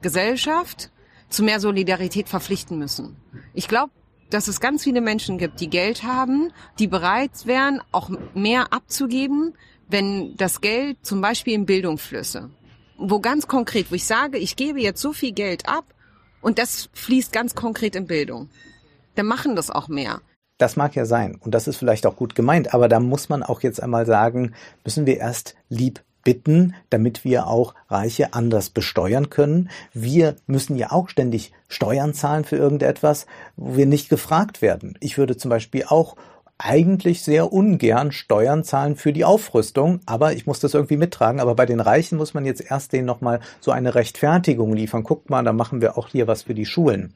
[0.01, 0.91] Gesellschaft
[1.31, 3.15] zu mehr Solidarität verpflichten müssen.
[3.53, 3.91] Ich glaube,
[4.29, 9.55] dass es ganz viele Menschen gibt, die Geld haben, die bereit wären, auch mehr abzugeben,
[9.89, 12.49] wenn das Geld zum Beispiel in Bildung flüsse.
[12.97, 15.85] Wo ganz konkret, wo ich sage, ich gebe jetzt so viel Geld ab
[16.41, 18.49] und das fließt ganz konkret in Bildung.
[19.15, 20.21] Dann machen das auch mehr.
[20.57, 23.41] Das mag ja sein und das ist vielleicht auch gut gemeint, aber da muss man
[23.41, 24.53] auch jetzt einmal sagen,
[24.85, 29.69] müssen wir erst lieb bitten, damit wir auch Reiche anders besteuern können.
[29.93, 34.97] Wir müssen ja auch ständig Steuern zahlen für irgendetwas, wo wir nicht gefragt werden.
[34.99, 36.15] Ich würde zum Beispiel auch
[36.63, 41.39] eigentlich sehr ungern Steuern zahlen für die Aufrüstung, aber ich muss das irgendwie mittragen.
[41.39, 45.03] Aber bei den Reichen muss man jetzt erst denen nochmal so eine Rechtfertigung liefern.
[45.03, 47.13] Guckt mal, da machen wir auch hier was für die Schulen.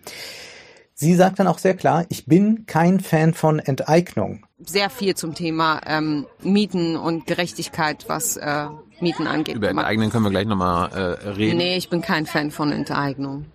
[0.97, 4.45] Sie sagt dann auch sehr klar, ich bin kein Fan von Enteignung.
[4.65, 8.67] Sehr viel zum Thema ähm, Mieten und Gerechtigkeit, was äh,
[9.01, 9.55] Mieten angeht.
[9.55, 11.57] Über Enteignen können wir gleich nochmal äh, reden.
[11.57, 13.45] Nee, ich bin kein Fan von Enteignung.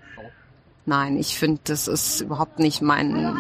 [0.84, 3.34] Nein, ich finde, das ist überhaupt nicht mein,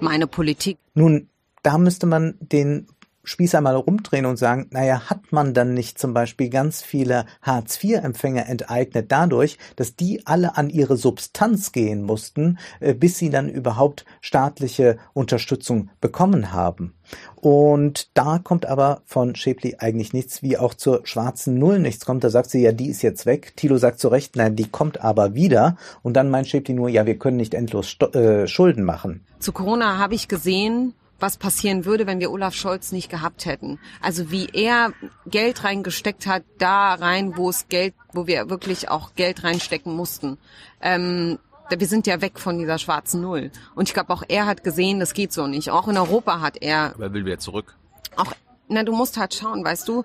[0.00, 0.76] meine Politik.
[0.92, 1.30] Nun,
[1.62, 2.88] da müsste man den
[3.24, 8.48] Spieß einmal rumdrehen und sagen, naja, hat man dann nicht zum Beispiel ganz viele Hartz-IV-Empfänger
[8.48, 14.04] enteignet dadurch, dass die alle an ihre Substanz gehen mussten, äh, bis sie dann überhaupt
[14.20, 16.94] staatliche Unterstützung bekommen haben.
[17.36, 22.24] Und da kommt aber von Schäpli eigentlich nichts, wie auch zur schwarzen Null nichts kommt.
[22.24, 23.54] Da sagt sie, ja, die ist jetzt weg.
[23.56, 25.76] Tilo sagt zu Recht, nein, die kommt aber wieder.
[26.02, 29.24] Und dann meint Schäpli nur, ja, wir können nicht endlos Sto äh, Schulden machen.
[29.38, 33.78] Zu Corona habe ich gesehen, was passieren würde, wenn wir Olaf Scholz nicht gehabt hätten.
[34.00, 34.92] Also wie er
[35.26, 40.38] Geld reingesteckt hat, da rein, wo es Geld, wo wir wirklich auch Geld reinstecken mussten.
[40.80, 41.38] Ähm,
[41.70, 43.50] wir sind ja weg von dieser schwarzen Null.
[43.74, 45.70] Und ich glaube, auch er hat gesehen, das geht so nicht.
[45.70, 46.94] Auch in Europa hat er.
[46.94, 47.76] Aber will wieder zurück.
[48.16, 48.32] Auch,
[48.68, 50.04] na, du musst halt schauen, weißt du.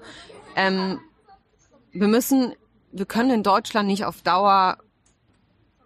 [0.56, 1.00] Ähm,
[1.92, 2.54] wir müssen,
[2.92, 4.78] wir können in Deutschland nicht auf Dauer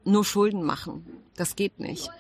[0.04, 1.06] nur Schulden machen.
[1.40, 2.12] Das geht nicht.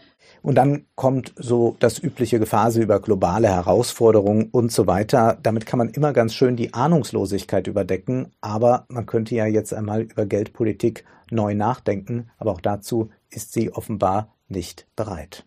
[0.41, 5.37] Und dann kommt so das übliche Gefase über globale Herausforderungen und so weiter.
[5.43, 8.31] Damit kann man immer ganz schön die Ahnungslosigkeit überdecken.
[8.39, 12.29] Aber man könnte ja jetzt einmal über Geldpolitik neu nachdenken.
[12.37, 15.45] Aber auch dazu ist sie offenbar nicht bereit.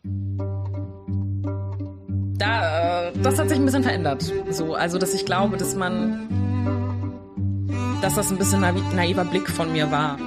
[2.37, 4.31] Da, äh, das hat sich ein bisschen verändert.
[4.51, 6.29] So, also, dass ich glaube, dass man,
[8.03, 10.19] dass das ein bisschen naiver Blick von mir war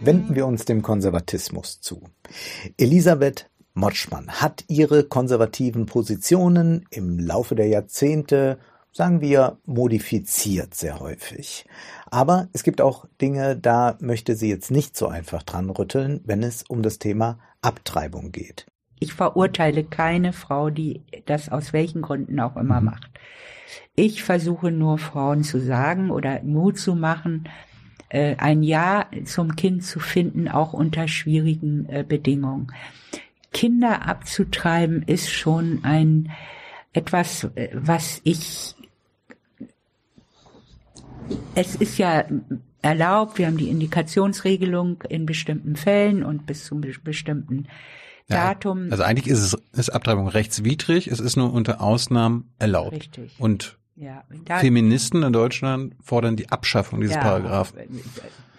[0.00, 2.02] wenden wir uns dem Konservatismus zu.
[2.76, 8.58] Elisabeth Motschmann hat ihre konservativen Positionen im Laufe der Jahrzehnte,
[8.92, 11.66] sagen wir, modifiziert sehr häufig.
[12.10, 16.42] Aber es gibt auch Dinge, da möchte sie jetzt nicht so einfach dran rütteln, wenn
[16.42, 18.66] es um das Thema Abtreibung geht.
[18.98, 23.10] Ich verurteile keine Frau, die das aus welchen Gründen auch immer macht.
[23.94, 27.48] Ich versuche nur Frauen zu sagen oder Mut zu machen,
[28.10, 32.72] äh, ein Ja zum Kind zu finden, auch unter schwierigen äh, Bedingungen.
[33.52, 36.30] Kinder abzutreiben ist schon ein
[36.92, 38.74] etwas, äh, was ich
[41.54, 42.24] es ist ja
[42.82, 47.68] erlaubt, wir haben die Indikationsregelung in bestimmten Fällen und bis zum bestimmten
[48.28, 48.86] Datum.
[48.86, 52.96] Ja, also eigentlich ist es ist Abtreibung rechtswidrig, es ist nur unter Ausnahmen erlaubt.
[52.96, 53.32] Richtig.
[53.38, 54.24] Und ja,
[54.60, 58.00] Feministen in Deutschland fordern die Abschaffung dieses ja, Paragraphen.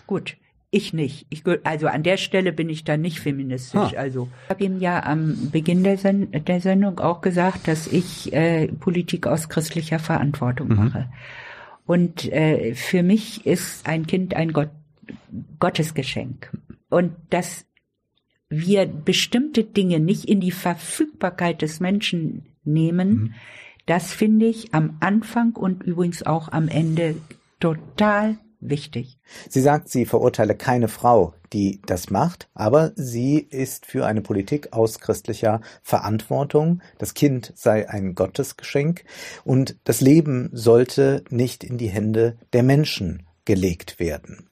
[0.06, 0.38] Gut,
[0.70, 1.26] ich nicht.
[1.30, 3.96] Ich, also an der Stelle bin ich da nicht feministisch.
[3.96, 3.98] Ah.
[3.98, 8.32] Also ich habe ihm ja am Beginn der, Sen der, Sendung auch gesagt, dass ich
[8.34, 10.76] äh, Politik aus christlicher Verantwortung mhm.
[10.76, 11.10] mache.
[11.88, 14.70] Und äh, für mich ist ein Kind ein Gott,
[15.60, 16.56] Gottesgeschenk.
[16.90, 17.66] Und dass
[18.48, 23.34] wir bestimmte Dinge nicht in die Verfügbarkeit des Menschen nehmen, mhm
[23.92, 27.18] das finde ich am Anfang und übrigens auch am Ende
[27.60, 29.18] total wichtig.
[29.50, 34.72] Sie sagt, sie verurteile keine Frau, die das macht, aber sie ist für eine Politik
[34.72, 36.82] aus christlicher Verantwortung.
[37.00, 39.04] Das Kind sei ein Gottesgeschenk
[39.44, 44.48] und das Leben sollte nicht in die Hände der Menschen gelegt werden.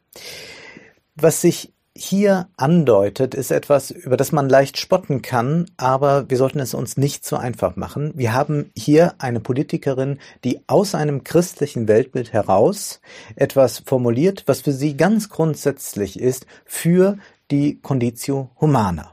[1.15, 6.59] Was sich hier andeutet, ist etwas, über das man leicht spotten kann, aber wir sollten
[6.59, 8.13] es uns nicht so einfach machen.
[8.15, 13.01] Wir haben hier eine Politikerin, die aus einem christlichen Weltbild heraus
[13.35, 17.17] etwas formuliert, was für sie ganz grundsätzlich ist für
[17.51, 19.11] die Conditio Humana.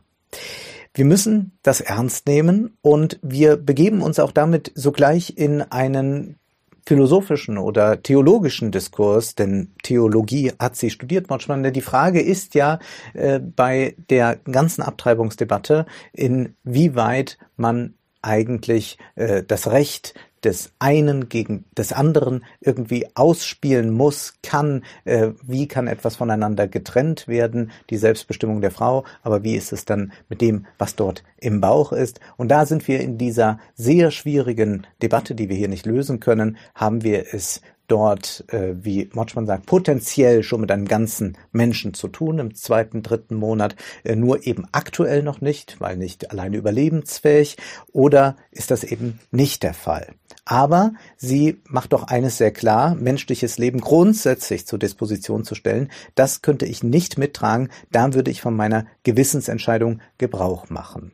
[0.95, 6.39] Wir müssen das ernst nehmen und wir begeben uns auch damit sogleich in einen
[6.87, 11.73] philosophischen oder theologischen Diskurs, denn Theologie hat sie studiert, Motschmann.
[11.73, 12.79] Die Frage ist ja
[13.13, 20.15] äh, bei der ganzen Abtreibungsdebatte, inwieweit man eigentlich äh, das Recht
[20.47, 27.27] des einen gegen des anderen irgendwie ausspielen muss, kann, äh, wie kann etwas voneinander getrennt
[27.27, 31.61] werden, die Selbstbestimmung der Frau, aber wie ist es dann mit dem, was dort im
[31.61, 32.21] Bauch ist?
[32.37, 36.57] Und da sind wir in dieser sehr schwierigen Debatte, die wir hier nicht lösen können,
[36.75, 42.09] haben wir es dort, äh, wie Motschmann sagt, potenziell schon mit einem ganzen Menschen zu
[42.09, 47.57] tun im zweiten, dritten Monat, äh, nur eben aktuell noch nicht, weil nicht alleine überlebensfähig,
[47.93, 50.09] oder ist das eben nicht der Fall?
[50.49, 56.41] Aber sie macht doch eines sehr klar, menschliches Leben grundsätzlich zur Disposition zu stellen, das
[56.41, 61.11] könnte ich nicht mittragen, da würde ich von meiner Gewissensentscheidung Gebrauch machen.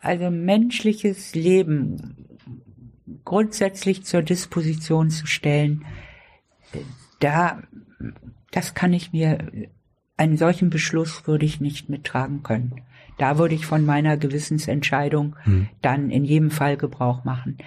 [0.00, 2.28] Also menschliches Leben
[3.24, 5.84] grundsätzlich zur Disposition zu stellen,
[7.18, 7.62] da,
[8.52, 9.50] das kann ich mir,
[10.16, 12.82] einen solchen Beschluss würde ich nicht mittragen können.
[13.18, 15.68] Da würde ich von meiner Gewissensentscheidung hm.
[15.82, 17.58] dann in jedem Fall Gebrauch machen.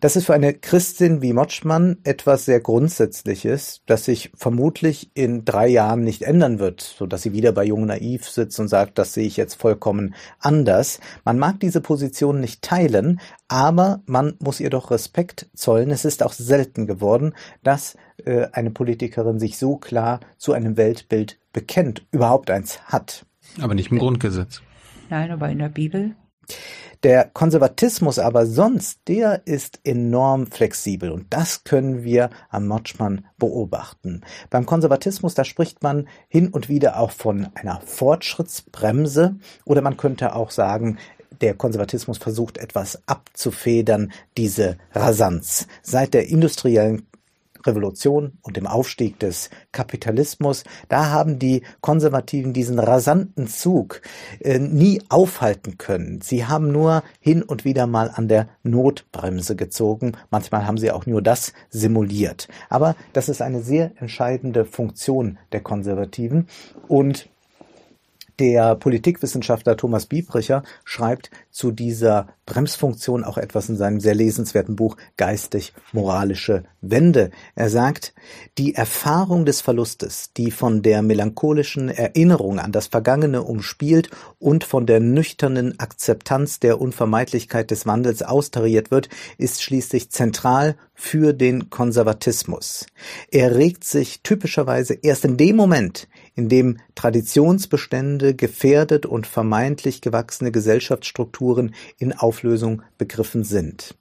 [0.00, 5.68] Das ist für eine Christin wie Motschmann etwas sehr Grundsätzliches, das sich vermutlich in drei
[5.68, 9.14] Jahren nicht ändern wird, so dass sie wieder bei Jung Naiv sitzt und sagt, das
[9.14, 11.00] sehe ich jetzt vollkommen anders.
[11.24, 15.90] Man mag diese Position nicht teilen, aber man muss ihr doch Respekt zollen.
[15.90, 21.38] Es ist auch selten geworden, dass äh, eine Politikerin sich so klar zu einem Weltbild
[21.52, 23.26] bekennt, überhaupt eins hat.
[23.60, 24.62] Aber nicht im Grundgesetz.
[25.10, 26.14] Nein, aber in der Bibel.
[27.04, 34.22] Der Konservatismus aber sonst, der ist enorm flexibel und das können wir am Motschmann beobachten.
[34.50, 40.34] Beim Konservatismus, da spricht man hin und wieder auch von einer Fortschrittsbremse oder man könnte
[40.34, 40.98] auch sagen,
[41.40, 45.68] der Konservatismus versucht etwas abzufedern, diese Rasanz.
[45.82, 47.06] Seit der industriellen
[47.68, 54.02] Revolution und dem Aufstieg des Kapitalismus, da haben die Konservativen diesen rasanten Zug
[54.40, 56.20] äh, nie aufhalten können.
[56.20, 60.12] Sie haben nur hin und wieder mal an der Notbremse gezogen.
[60.30, 62.48] Manchmal haben sie auch nur das simuliert.
[62.68, 66.48] Aber das ist eine sehr entscheidende Funktion der Konservativen
[66.88, 67.28] und
[68.38, 74.96] der Politikwissenschaftler Thomas Biebricher schreibt zu dieser Bremsfunktion auch etwas in seinem sehr lesenswerten Buch
[75.16, 77.30] Geistig-moralische Wende.
[77.54, 78.14] Er sagt,
[78.56, 84.86] die Erfahrung des Verlustes, die von der melancholischen Erinnerung an das Vergangene umspielt und von
[84.86, 92.86] der nüchternen Akzeptanz der Unvermeidlichkeit des Wandels austariert wird, ist schließlich zentral für den Konservatismus.
[93.30, 100.52] Er regt sich typischerweise erst in dem Moment, in dem Traditionsbestände gefährdet und vermeintlich gewachsene
[100.52, 103.96] Gesellschaftsstrukturen in Auflösung begriffen sind.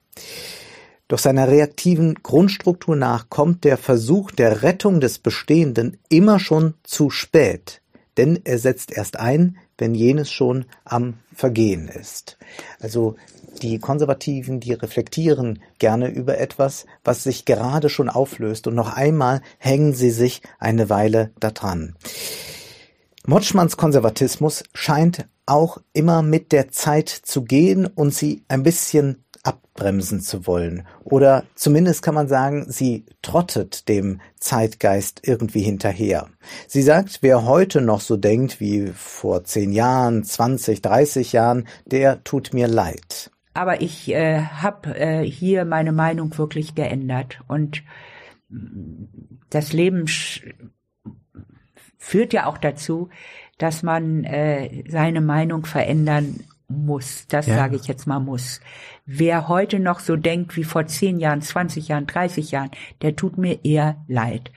[1.08, 7.10] Doch seiner reaktiven Grundstruktur nach kommt der Versuch der Rettung des Bestehenden immer schon zu
[7.10, 7.82] spät,
[8.18, 12.38] denn er setzt erst ein, wenn jenes schon am Vergehen ist.
[12.80, 13.16] Also
[13.62, 19.42] die Konservativen, die reflektieren gerne über etwas, was sich gerade schon auflöst und noch einmal
[19.58, 21.96] hängen sie sich eine Weile daran.
[23.26, 30.20] Motschmanns Konservatismus scheint auch immer mit der Zeit zu gehen und sie ein bisschen abbremsen
[30.22, 30.86] zu wollen.
[31.04, 36.28] Oder zumindest kann man sagen, sie trottet dem Zeitgeist irgendwie hinterher.
[36.68, 42.24] Sie sagt, wer heute noch so denkt wie vor zehn Jahren, 20, 30 Jahren, der
[42.24, 43.32] tut mir leid.
[43.58, 47.82] Aber ich äh, habe äh, hier meine Meinung wirklich geändert und
[49.50, 50.06] das Leben
[51.98, 53.10] führt ja auch dazu,
[53.58, 57.26] dass man äh, seine Meinung verändern muss.
[57.30, 57.56] Das ja.
[57.56, 58.62] sage ich jetzt mal muss.
[59.10, 63.38] Wer heute noch so denkt wie vor zehn Jahren, 20 Jahren, 30 Jahren, der tut
[63.38, 64.52] mir eher leid.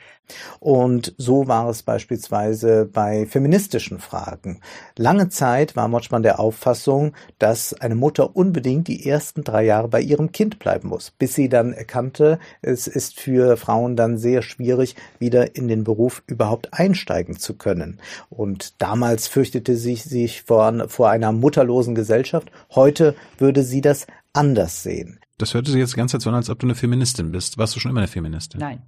[0.58, 4.60] Und so war es beispielsweise bei feministischen Fragen.
[4.96, 10.00] Lange Zeit war Motschmann der Auffassung, dass eine Mutter unbedingt die ersten drei Jahre bei
[10.00, 14.96] ihrem Kind bleiben muss, bis sie dann erkannte, es ist für Frauen dann sehr schwierig,
[15.18, 18.00] wieder in den Beruf überhaupt einsteigen zu können.
[18.28, 22.50] Und damals fürchtete sie sich vor, vor einer mutterlosen Gesellschaft.
[22.74, 25.20] Heute würde sie das anders sehen.
[25.38, 27.58] Das hörte sich jetzt die ganze Zeit so an, als ob du eine Feministin bist.
[27.58, 28.60] Warst du schon immer eine Feministin?
[28.60, 28.82] Nein.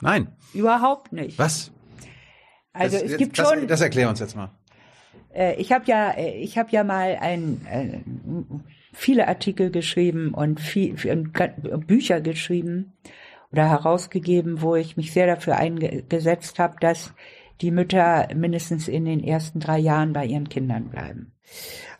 [0.00, 0.28] Nein.
[0.54, 1.38] Überhaupt nicht.
[1.38, 1.70] Was?
[2.72, 3.66] Also das, es gibt das, schon.
[3.68, 4.50] Das erklär uns jetzt mal.
[5.34, 8.00] Äh, ich habe ja, äh, ich habe ja mal ein, äh,
[8.92, 10.94] viele Artikel geschrieben und viel,
[11.86, 12.92] Bücher geschrieben
[13.52, 17.12] oder herausgegeben, wo ich mich sehr dafür eingesetzt habe, dass
[17.60, 21.32] die Mütter mindestens in den ersten drei Jahren bei ihren Kindern bleiben.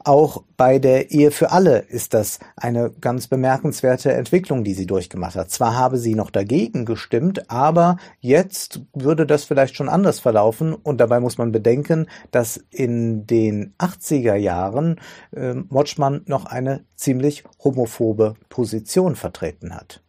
[0.02, 5.36] Auch bei der Ehe für alle ist das eine ganz bemerkenswerte Entwicklung, die sie durchgemacht
[5.36, 5.50] hat.
[5.50, 10.72] Zwar habe sie noch dagegen gestimmt, aber jetzt würde das vielleicht schon anders verlaufen.
[10.72, 15.00] Und dabei muss man bedenken, dass in den 80er Jahren
[15.36, 20.02] äh, Motschmann noch eine ziemlich homophobe Position vertreten hat.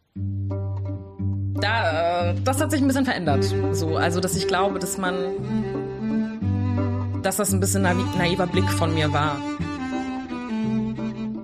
[1.60, 3.44] Da, das hat sich ein bisschen verändert.
[3.72, 5.14] So, also, dass ich glaube, dass man,
[7.22, 9.36] dass das ein bisschen naiver Blick von mir war.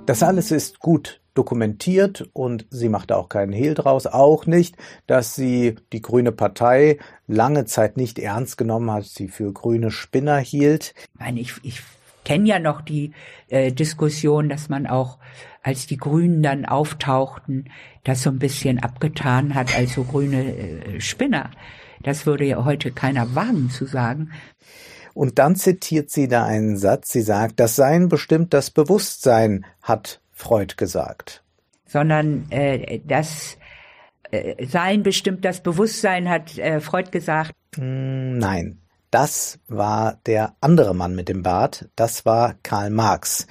[0.07, 5.37] Das alles ist gut dokumentiert und sie machte auch keinen Hehl draus, auch nicht, dass
[5.37, 10.95] sie die Grüne Partei lange Zeit nicht ernst genommen hat, sie für grüne Spinner hielt.
[11.15, 11.81] Ich meine, ich, ich
[12.25, 13.13] kenne ja noch die
[13.49, 15.19] äh, Diskussion, dass man auch,
[15.63, 17.71] als die Grünen dann auftauchten,
[18.03, 21.51] das so ein bisschen abgetan hat als so grüne äh, Spinner.
[22.03, 24.31] Das würde ja heute keiner wagen zu sagen.
[25.19, 30.21] Und dann zitiert sie da einen Satz, sie sagt, das Sein bestimmt das Bewusstsein, hat
[30.31, 31.43] Freud gesagt.
[31.87, 33.59] Sondern äh, das
[34.31, 37.51] äh, Sein bestimmt das Bewusstsein, hat äh, Freud gesagt.
[37.75, 38.79] Hm, nein,
[39.11, 43.49] das war der andere Mann mit dem Bart, das war Karl Marx.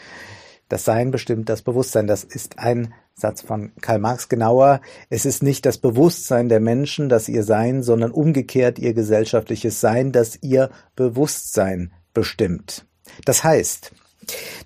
[0.69, 5.41] Das Sein bestimmt das Bewusstsein, das ist ein Satz von Karl Marx genauer, es ist
[5.41, 10.69] nicht das Bewusstsein der Menschen, das ihr Sein, sondern umgekehrt ihr gesellschaftliches Sein, das ihr
[10.95, 12.86] Bewusstsein bestimmt.
[13.25, 13.91] Das heißt,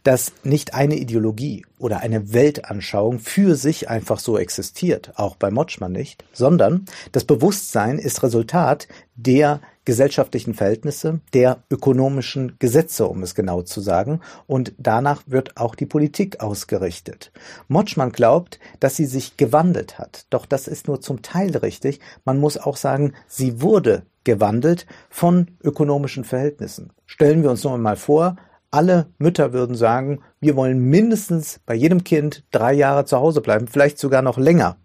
[0.03, 5.93] dass nicht eine Ideologie oder eine Weltanschauung für sich einfach so existiert, auch bei Motschmann
[5.93, 13.61] nicht, sondern das Bewusstsein ist Resultat der gesellschaftlichen Verhältnisse, der ökonomischen Gesetze, um es genau
[13.61, 17.31] zu sagen, und danach wird auch die Politik ausgerichtet.
[17.67, 21.99] Motschmann glaubt, dass sie sich gewandelt hat, doch das ist nur zum Teil richtig.
[22.25, 26.91] Man muss auch sagen, sie wurde gewandelt von ökonomischen Verhältnissen.
[27.05, 28.35] Stellen wir uns nur mal vor,
[28.73, 33.67] Alle Mütter würden sagen, wir wollen mindestens bei jedem Kind drei Jahre zu Hause bleiben,
[33.67, 34.77] vielleicht sogar noch länger.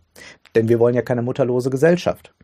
[0.55, 2.35] Denn wir wollen ja keine mutterlose Gesellschaft.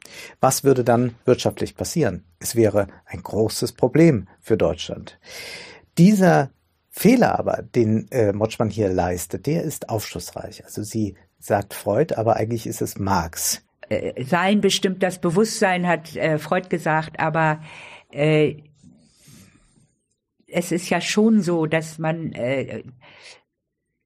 [0.40, 2.24] Was würde dann wirtschaftlich passieren?
[2.38, 5.18] Es wäre ein großes Problem für Deutschland.
[5.98, 6.50] Dieser
[6.90, 10.64] Fehler aber, den äh, Motschmann hier leistet, der ist aufschlussreich.
[10.64, 13.62] Also sie sagt Freud, aber eigentlich ist es Marx.
[13.88, 17.62] Äh, Sein bestimmt das Bewusstsein, hat äh, Freud gesagt, aber
[18.11, 18.57] äh,
[20.46, 22.82] es ist ja schon so, dass man äh,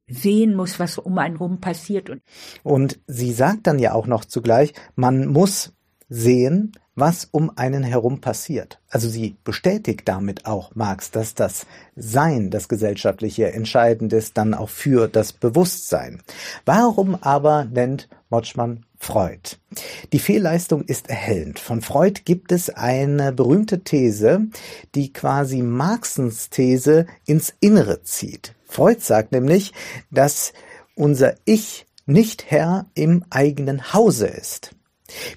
[0.08, 2.10] sehen muss, was um einen rum passiert.
[2.10, 2.22] Und,
[2.62, 5.72] und sie sagt dann ja auch noch zugleich, man muss
[6.08, 8.80] sehen, was um einen herum passiert.
[8.88, 14.70] Also sie bestätigt damit auch Marx, dass das Sein, das gesellschaftliche entscheidend ist, dann auch
[14.70, 16.22] für das Bewusstsein.
[16.64, 19.56] Warum aber nennt Motschmann Freud?
[20.14, 21.58] Die Fehlleistung ist erhellend.
[21.58, 24.46] Von Freud gibt es eine berühmte These,
[24.94, 28.55] die quasi Marxens These ins Innere zieht.
[28.66, 29.72] Freud sagt nämlich,
[30.10, 30.52] dass
[30.94, 34.70] unser Ich nicht Herr im eigenen Hause ist.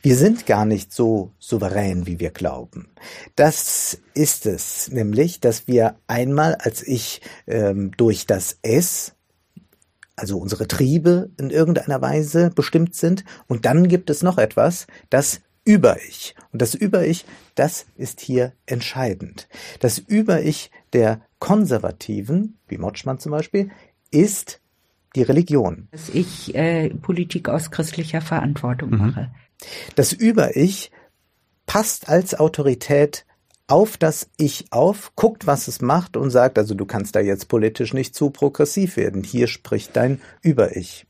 [0.01, 2.89] Wir sind gar nicht so souverän, wie wir glauben.
[3.36, 9.13] Das ist es nämlich, dass wir einmal als Ich ähm, durch das Es,
[10.15, 15.41] also unsere Triebe in irgendeiner Weise bestimmt sind, und dann gibt es noch etwas, das
[15.66, 16.36] Über-Ich.
[16.51, 19.47] Und das Über-Ich, das ist hier entscheidend.
[19.80, 23.70] Das Über-Ich der Konservativen, wie Motschmann zum Beispiel,
[24.12, 24.62] ist
[25.16, 25.88] die Religion.
[25.91, 28.97] Dass ich äh, Politik aus christlicher Verantwortung mhm.
[28.97, 29.32] mache.
[29.95, 30.91] Das Über-Ich
[31.66, 33.26] passt als Autorität
[33.68, 37.47] auf das Ich auf, guckt, was es macht und sagt, also du kannst da jetzt
[37.47, 39.24] politisch nicht zu progressiv werden.
[39.24, 41.05] Hier spricht dein Über-Ich.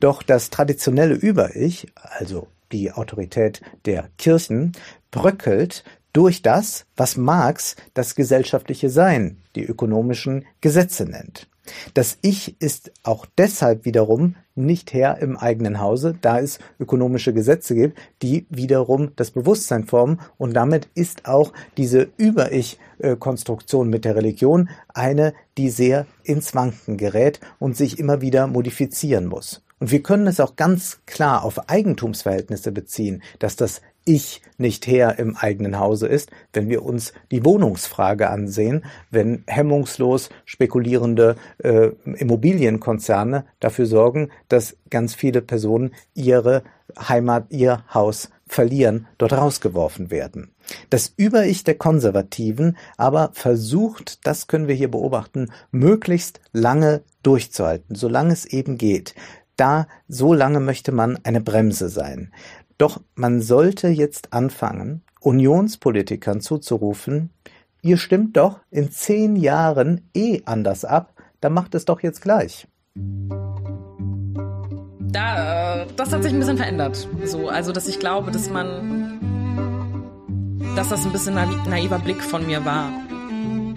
[0.00, 4.72] Doch das traditionelle Über-Ich, also die Autorität der Kirchen,
[5.10, 11.48] bröckelt durch das, was Marx das gesellschaftliche Sein, die ökonomischen Gesetze nennt.
[11.94, 17.74] Das Ich ist auch deshalb wiederum nicht Herr im eigenen Hause, da es ökonomische Gesetze
[17.74, 24.68] gibt, die wiederum das Bewusstsein formen und damit ist auch diese Über-Ich-Konstruktion mit der Religion
[24.88, 29.62] eine, die sehr ins Wanken gerät und sich immer wieder modifizieren muss.
[29.80, 35.18] Und wir können es auch ganz klar auf Eigentumsverhältnisse beziehen, dass das ich nicht Herr
[35.18, 43.44] im eigenen Hause ist, wenn wir uns die Wohnungsfrage ansehen, wenn hemmungslos spekulierende äh, Immobilienkonzerne
[43.60, 46.62] dafür sorgen, dass ganz viele Personen ihre
[46.98, 50.50] Heimat, ihr Haus verlieren, dort rausgeworfen werden.
[50.88, 58.32] Das Über-Ich der Konservativen aber versucht, das können wir hier beobachten, möglichst lange durchzuhalten, solange
[58.32, 59.14] es eben geht.
[59.60, 62.32] Da, so lange möchte man eine Bremse sein.
[62.78, 67.28] Doch man sollte jetzt anfangen, Unionspolitikern zuzurufen,
[67.82, 72.68] ihr stimmt doch in zehn Jahren eh anders ab, dann macht es doch jetzt gleich.
[74.98, 77.06] Da, das hat sich ein bisschen verändert.
[77.26, 79.20] So, also, dass ich glaube, dass man,
[80.74, 82.90] dass das ein bisschen naiver Blick von mir war.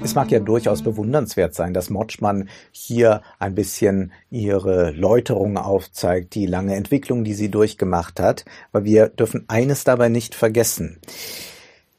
[0.03, 6.45] Es mag ja durchaus bewundernswert sein, dass Motschmann hier ein bisschen ihre Läuterung aufzeigt, die
[6.45, 8.43] lange Entwicklung, die sie durchgemacht hat,
[8.73, 10.99] aber wir dürfen eines dabei nicht vergessen.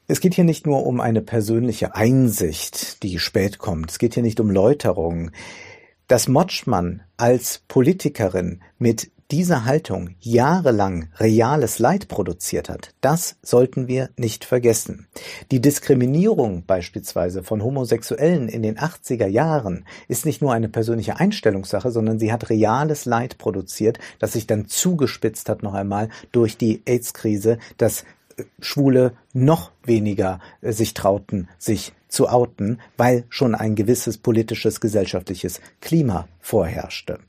[0.07, 3.89] Es geht hier nicht nur um eine persönliche Einsicht, die spät kommt.
[3.89, 5.31] Es geht hier nicht um Läuterung.
[6.07, 14.09] Dass Motschmann als Politikerin mit diese Haltung jahrelang reales Leid produziert hat, das sollten wir
[14.17, 15.07] nicht vergessen.
[15.51, 21.89] Die Diskriminierung beispielsweise von Homosexuellen in den 80er Jahren ist nicht nur eine persönliche Einstellungssache,
[21.89, 26.83] sondern sie hat reales Leid produziert, das sich dann zugespitzt hat noch einmal durch die
[26.85, 28.03] AIDS-Krise, dass
[28.37, 34.79] äh, Schwule noch weniger äh, sich trauten, sich zu outen, weil schon ein gewisses politisches,
[34.79, 37.19] gesellschaftliches Klima vorherrschte.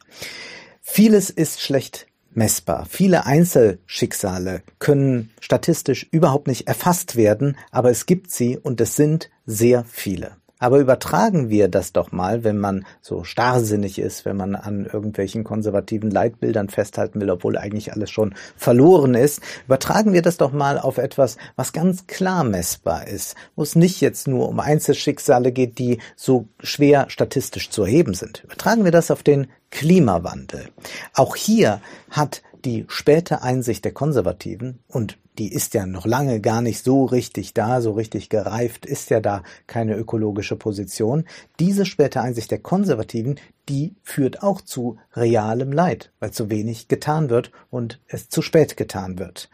[0.89, 2.87] Vieles ist schlecht messbar.
[2.89, 9.29] Viele Einzelschicksale können statistisch überhaupt nicht erfasst werden, aber es gibt sie und es sind
[9.45, 10.37] sehr viele.
[10.59, 15.45] Aber übertragen wir das doch mal, wenn man so starrsinnig ist, wenn man an irgendwelchen
[15.45, 19.43] konservativen Leitbildern festhalten will, obwohl eigentlich alles schon verloren ist.
[19.67, 24.01] Übertragen wir das doch mal auf etwas, was ganz klar messbar ist, wo es nicht
[24.01, 28.43] jetzt nur um Einzelschicksale geht, die so schwer statistisch zu erheben sind.
[28.45, 30.69] Übertragen wir das auf den Klimawandel.
[31.13, 31.81] Auch hier
[32.11, 37.05] hat die späte Einsicht der Konservativen und die ist ja noch lange gar nicht so
[37.05, 41.25] richtig da, so richtig gereift, ist ja da keine ökologische Position.
[41.61, 43.39] Diese späte Einsicht der Konservativen,
[43.69, 48.77] die führt auch zu realem Leid, weil zu wenig getan wird und es zu spät
[48.77, 49.49] getan wird.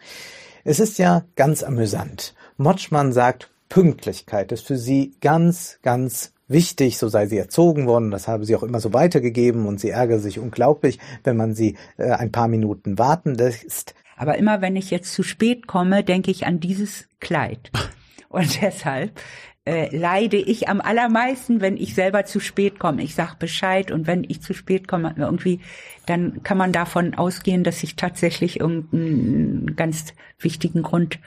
[0.65, 2.35] Es ist ja ganz amüsant.
[2.57, 8.29] Motschmann sagt, Pünktlichkeit ist für sie ganz, ganz wichtig, so sei sie erzogen worden, das
[8.29, 12.11] habe sie auch immer so weitergegeben und sie ärgere sich unglaublich, wenn man sie äh,
[12.11, 13.95] ein paar Minuten warten lässt.
[14.17, 17.71] Aber immer wenn ich jetzt zu spät komme, denke ich an dieses Kleid.
[18.29, 19.21] Und deshalb
[19.65, 23.03] äh, leide ich am allermeisten, wenn ich selber zu spät komme.
[23.03, 25.61] Ich sag Bescheid und wenn ich zu spät komme, irgendwie,
[26.07, 31.21] dann kann man davon ausgehen, dass ich tatsächlich irgendeinen ganz wichtigen Grund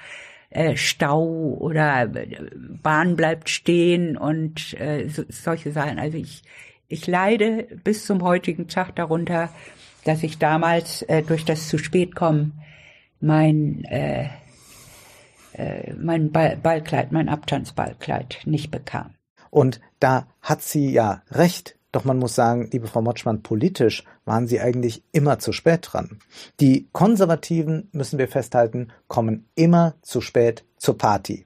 [0.56, 2.38] äh, Stau oder äh,
[2.82, 6.00] Bahn bleibt stehen und äh, so, solche Sachen.
[6.00, 6.44] Also ich,
[6.88, 9.50] ich leide bis zum heutigen Tag darunter,
[10.06, 12.62] dass ich damals durch das zu spät kommen
[13.20, 13.84] mein
[15.98, 19.16] mein Ball, Ballkleid, mein Abtanzballkleid nicht bekam.
[19.50, 21.76] Und da hat sie ja recht.
[21.96, 26.20] Doch man muss sagen, liebe Frau Motschmann, politisch waren sie eigentlich immer zu spät dran.
[26.60, 31.46] Die Konservativen, müssen wir festhalten, kommen immer zu spät zur Party.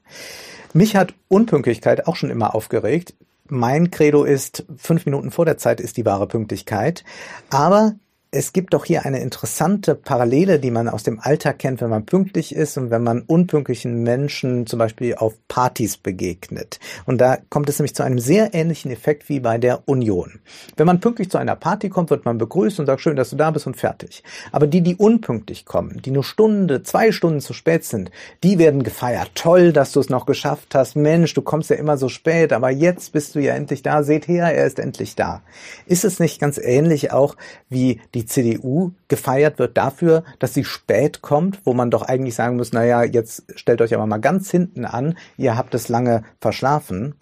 [0.73, 3.13] Mich hat Unpünktlichkeit auch schon immer aufgeregt.
[3.47, 7.03] Mein Credo ist, fünf Minuten vor der Zeit ist die wahre Pünktlichkeit.
[7.51, 7.93] Aber
[8.31, 12.05] es gibt doch hier eine interessante Parallele, die man aus dem Alltag kennt, wenn man
[12.05, 16.79] pünktlich ist und wenn man unpünktlichen Menschen zum Beispiel auf Partys begegnet.
[17.07, 20.39] Und da kommt es nämlich zu einem sehr ähnlichen Effekt wie bei der Union.
[20.77, 23.35] Wenn man pünktlich zu einer Party kommt, wird man begrüßt und sagt, schön, dass du
[23.35, 24.23] da bist und fertig.
[24.51, 28.11] Aber die, die unpünktlich kommen, die nur Stunde, zwei Stunden zu spät sind,
[28.43, 29.31] die werden gefeiert.
[29.33, 30.95] Toll, dass du es noch geschafft hast.
[30.95, 34.03] Mensch, du kommst ja immer so spät, aber jetzt bist du ja endlich da.
[34.03, 35.41] Seht her, er ist endlich da.
[35.87, 37.35] Ist es nicht ganz ähnlich auch
[37.69, 42.35] wie die die CDU gefeiert wird dafür, dass sie spät kommt, wo man doch eigentlich
[42.35, 46.23] sagen muss, naja, jetzt stellt euch aber mal ganz hinten an, ihr habt es lange
[46.41, 47.15] verschlafen.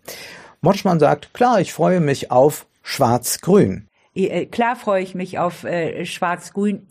[0.61, 3.87] Motschmann sagt, klar, ich freue mich auf Schwarz-Grün.
[4.15, 6.87] Äh, klar freue ich mich auf äh, Schwarz-Grün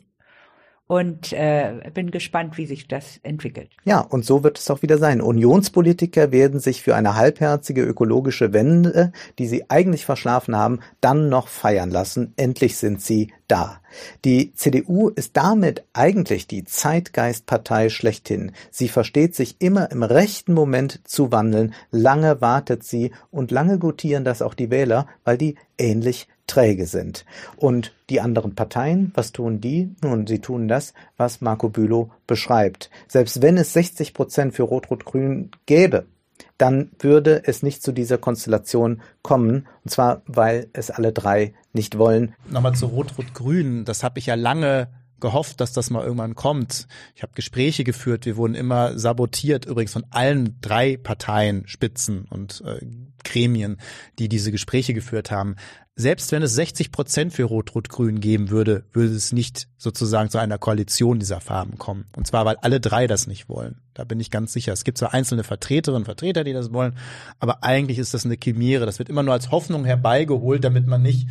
[0.89, 3.71] und äh, bin gespannt, wie sich das entwickelt.
[3.85, 5.21] Ja, und so wird es auch wieder sein.
[5.21, 11.49] Unionspolitiker werden sich für eine halbherzige ökologische Wende, die sie eigentlich verschlafen haben, dann noch
[11.49, 12.33] feiern lassen.
[12.37, 13.81] Endlich sind sie da.
[14.25, 18.53] Die CDU ist damit eigentlich die Zeitgeistpartei schlechthin.
[18.71, 21.75] Sie versteht sich immer im rechten Moment zu wandeln.
[21.91, 27.25] Lange wartet sie und lange gutieren das auch die Wähler, weil die ähnlich träge sind.
[27.57, 29.95] Und die anderen Parteien, was tun die?
[30.03, 32.91] Nun, sie tun das, was Marco Bülow beschreibt.
[33.09, 36.07] Selbst wenn es 60 Prozent für Rot-Rot-Grün gäbe,
[36.59, 39.67] dann würde es nicht zu dieser Konstellation kommen.
[39.85, 42.35] Und zwar, weil es alle drei nicht wollen.
[42.51, 43.85] Nochmal zu Rot-Rot-Grün.
[43.85, 44.89] Das habe ich ja lange
[45.21, 46.87] gehofft, dass das mal irgendwann kommt.
[47.15, 52.63] Ich habe Gespräche geführt, wir wurden immer sabotiert, übrigens von allen drei Parteien, Spitzen und
[52.67, 52.85] äh,
[53.25, 53.79] Gremien,
[54.19, 55.57] die diese Gespräche geführt haben.
[55.99, 60.59] Selbst wenn es 60 Prozent für Rot-Rot-Grün geben würde, würde es nicht sozusagen zu einer
[60.59, 62.05] Koalition dieser Farben kommen.
[62.15, 63.81] Und zwar, weil alle drei das nicht wollen.
[63.95, 64.75] Da bin ich ganz sicher.
[64.75, 66.99] Es gibt zwar einzelne Vertreterinnen und Vertreter, die das wollen,
[67.39, 68.85] aber eigentlich ist das eine Chimäre.
[68.85, 71.29] Das wird immer nur als Hoffnung herbeigeholt, damit man nicht,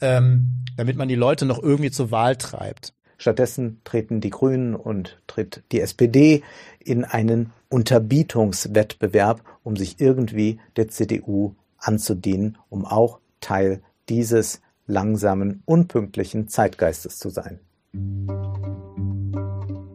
[0.00, 2.94] ähm, damit man die Leute noch irgendwie zur Wahl treibt.
[3.24, 6.42] Stattdessen treten die Grünen und tritt die SPD
[6.78, 16.48] in einen Unterbietungswettbewerb, um sich irgendwie der CDU anzudienen, um auch Teil dieses langsamen, unpünktlichen
[16.48, 17.60] Zeitgeistes zu sein.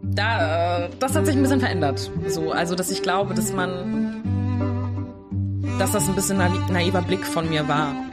[0.01, 2.09] Da, das hat sich ein bisschen verändert.
[2.29, 4.23] So, also, dass ich glaube, dass man,
[5.77, 8.08] dass das ein bisschen naiver Blick von mir war.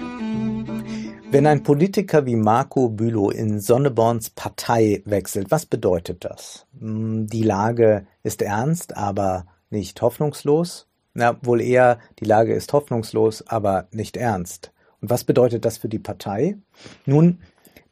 [1.28, 6.66] Wenn ein Politiker wie Marco Bülow in Sonneborns Partei wechselt, was bedeutet das?
[6.78, 10.86] Hm, die Lage ist ernst, aber nicht hoffnungslos?
[11.14, 14.72] Na, wohl eher, die Lage ist hoffnungslos, aber nicht ernst.
[15.00, 16.58] Und was bedeutet das für die Partei?
[17.06, 17.40] Nun,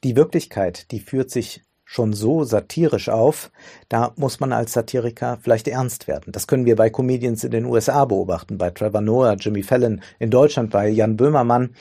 [0.05, 3.51] die Wirklichkeit, die führt sich schon so satirisch auf,
[3.89, 6.33] da muss man als Satiriker vielleicht ernst werden.
[6.33, 10.31] Das können wir bei Comedians in den USA beobachten, bei Trevor Noah, Jimmy Fallon, in
[10.31, 11.75] Deutschland bei Jan Böhmermann.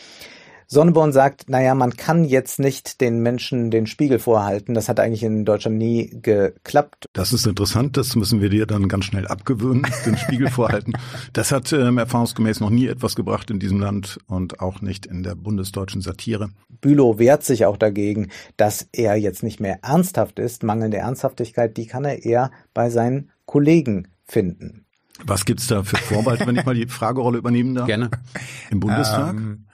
[0.74, 4.74] Sonneborn sagt, naja, man kann jetzt nicht den Menschen den Spiegel vorhalten.
[4.74, 7.06] Das hat eigentlich in Deutschland nie geklappt.
[7.14, 10.94] Das ist interessant, das müssen wir dir dann ganz schnell abgewöhnen, den Spiegel vorhalten.
[11.32, 15.22] Das hat ähm, erfahrungsgemäß noch nie etwas gebracht in diesem Land und auch nicht in
[15.22, 16.50] der bundesdeutschen Satire.
[16.82, 20.64] Bülow wehrt sich auch dagegen, dass er jetzt nicht mehr ernsthaft ist.
[20.64, 24.86] Mangelnde Ernsthaftigkeit, die kann er eher bei seinen Kollegen finden.
[25.24, 27.86] Was gibt's da für Vorwahl, wenn ich mal die Fragerolle übernehmen darf?
[27.86, 28.10] Gerne.
[28.72, 29.36] Im Bundestag?
[29.36, 29.66] Ähm,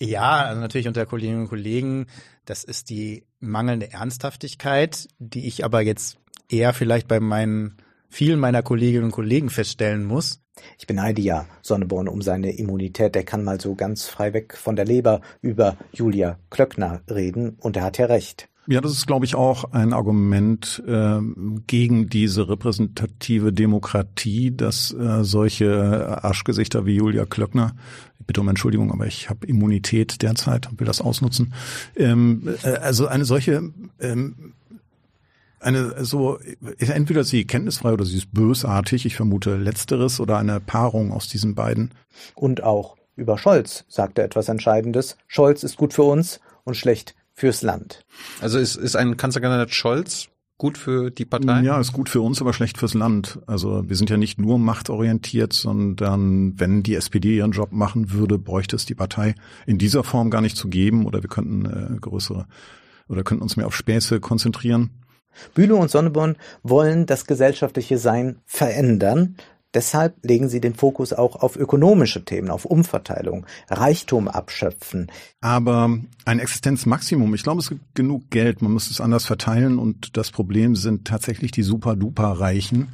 [0.00, 2.06] ja, also natürlich unter Kolleginnen und Kollegen.
[2.44, 6.18] Das ist die mangelnde Ernsthaftigkeit, die ich aber jetzt
[6.48, 7.76] eher vielleicht bei meinen
[8.08, 10.40] vielen meiner Kolleginnen und Kollegen feststellen muss.
[10.78, 13.14] Ich beneide ja Sonneborn um seine Immunität.
[13.14, 17.76] Der kann mal so ganz frei weg von der Leber über Julia Klöckner reden und
[17.76, 18.48] er hat ja recht.
[18.68, 21.20] Ja, das ist, glaube ich, auch ein Argument äh,
[21.68, 27.76] gegen diese repräsentative Demokratie, dass äh, solche Arschgesichter wie Julia Klöckner
[28.26, 31.54] bitte um Entschuldigung, aber ich habe Immunität derzeit und will das ausnutzen.
[31.96, 34.54] Ähm, äh, also eine solche ähm,
[35.60, 36.38] eine so
[36.78, 39.06] entweder sie kenntnisfrei oder sie ist bösartig.
[39.06, 41.92] Ich vermute letzteres oder eine Paarung aus diesen beiden.
[42.34, 45.16] Und auch über Scholz sagt er etwas Entscheidendes.
[45.26, 48.04] Scholz ist gut für uns und schlecht fürs Land.
[48.40, 51.60] Also ist, ist ein Kanzlerkandidat Scholz gut für die Partei?
[51.62, 53.40] Ja, ist gut für uns, aber schlecht fürs Land.
[53.46, 58.38] Also wir sind ja nicht nur machtorientiert, sondern wenn die SPD ihren Job machen würde,
[58.38, 59.34] bräuchte es die Partei
[59.66, 62.46] in dieser Form gar nicht zu geben oder wir könnten äh, größere
[63.08, 64.90] oder könnten uns mehr auf Späße konzentrieren.
[65.54, 69.36] Bülow und Sonneborn wollen das gesellschaftliche Sein verändern,
[69.76, 75.12] Deshalb legen sie den Fokus auch auf ökonomische Themen, auf Umverteilung, Reichtum abschöpfen.
[75.42, 80.16] Aber ein Existenzmaximum, ich glaube, es gibt genug Geld, man muss es anders verteilen und
[80.16, 82.88] das Problem sind tatsächlich die super-duper-Reichen.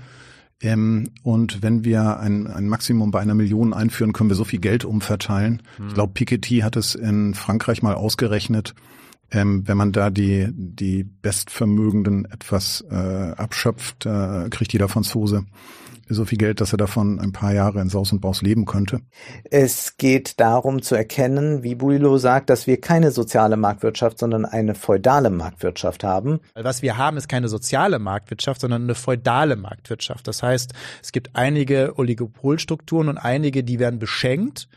[0.61, 4.59] Ähm, und wenn wir ein, ein Maximum bei einer Million einführen, können wir so viel
[4.59, 5.63] Geld umverteilen.
[5.77, 5.87] Hm.
[5.87, 8.75] Ich glaube, Piketty hat es in Frankreich mal ausgerechnet.
[9.33, 15.47] Ähm, wenn man da die, die Bestvermögenden etwas äh, abschöpft, äh, kriegt jeder Franzose
[16.09, 19.01] so viel Geld, dass er davon ein paar Jahre in Saus und Baus leben könnte.
[19.51, 24.75] Es geht darum zu erkennen, wie Builo sagt, dass wir keine soziale Marktwirtschaft, sondern eine
[24.75, 26.41] feudale Marktwirtschaft haben.
[26.55, 30.27] Was wir haben, ist keine soziale Marktwirtschaft, sondern eine feudale Marktwirtschaft.
[30.29, 30.73] Das heißt,
[31.03, 34.69] es gibt einige Oligopolstrukturen und einige, die werden beschenkt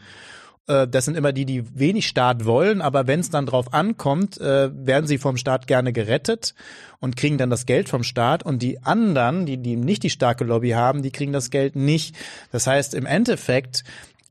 [0.68, 4.40] äh, das sind immer die, die wenig Staat wollen, aber wenn es dann drauf ankommt,
[4.40, 6.56] äh, werden sie vom Staat gerne gerettet
[7.00, 10.44] und kriegen dann das Geld vom Staat und die anderen, die, die nicht die starke
[10.44, 12.16] Lobby haben, die kriegen das Geld nicht.
[12.52, 13.84] Das heißt, im Endeffekt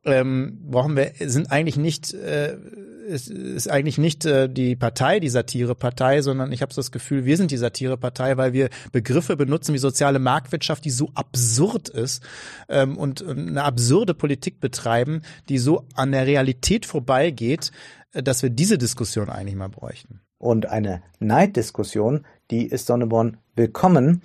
[0.05, 2.57] ähm, brauchen wir, sind eigentlich nicht, äh,
[3.05, 7.37] ist, ist eigentlich nicht äh, die Partei die Satirepartei, sondern ich habe das Gefühl, wir
[7.37, 12.23] sind die Satirepartei, weil wir Begriffe benutzen wie soziale Marktwirtschaft, die so absurd ist
[12.69, 17.71] ähm, und eine absurde Politik betreiben, die so an der Realität vorbeigeht,
[18.13, 20.21] äh, dass wir diese Diskussion eigentlich mal bräuchten.
[20.39, 24.23] Und eine Neiddiskussion, die ist Sonneborn willkommen,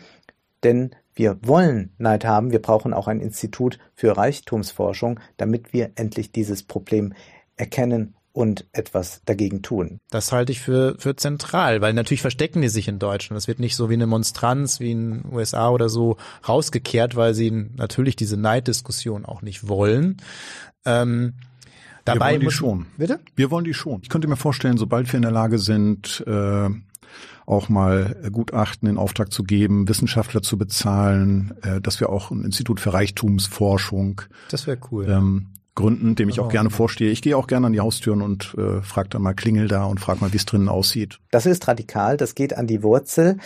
[0.64, 6.32] denn wir wollen Neid haben, wir brauchen auch ein Institut für Reichtumsforschung, damit wir endlich
[6.32, 7.14] dieses Problem
[7.58, 10.00] erkennen und etwas dagegen tun.
[10.12, 13.36] Das halte ich für, für zentral, weil natürlich verstecken die sich in Deutschland.
[13.36, 16.16] Das wird nicht so wie eine Monstranz wie in den USA oder so
[16.48, 20.22] rausgekehrt, weil sie natürlich diese Neiddiskussion auch nicht wollen.
[20.86, 21.34] Ähm,
[22.06, 22.86] dabei wir wollen die schon.
[22.96, 23.20] Bitte?
[23.36, 24.00] Wir wollen die schon.
[24.04, 26.70] Ich könnte mir vorstellen, sobald wir in der Lage sind, äh,
[27.46, 32.46] auch mal Gutachten in Auftrag zu geben, Wissenschaftler zu bezahlen, äh, dass wir auch ein
[32.46, 35.10] Institut für Reichtumsforschung das wäre cool.
[35.10, 35.48] Ähm,
[35.80, 37.10] gründen, dem ich auch gerne vorstehe.
[37.10, 40.00] Ich gehe auch gerne an die Haustüren und äh, frage dann mal, klingel da und
[40.00, 41.20] frage mal, wie es drinnen aussieht.
[41.32, 43.38] Das ist radikal, das geht an die Wurzel.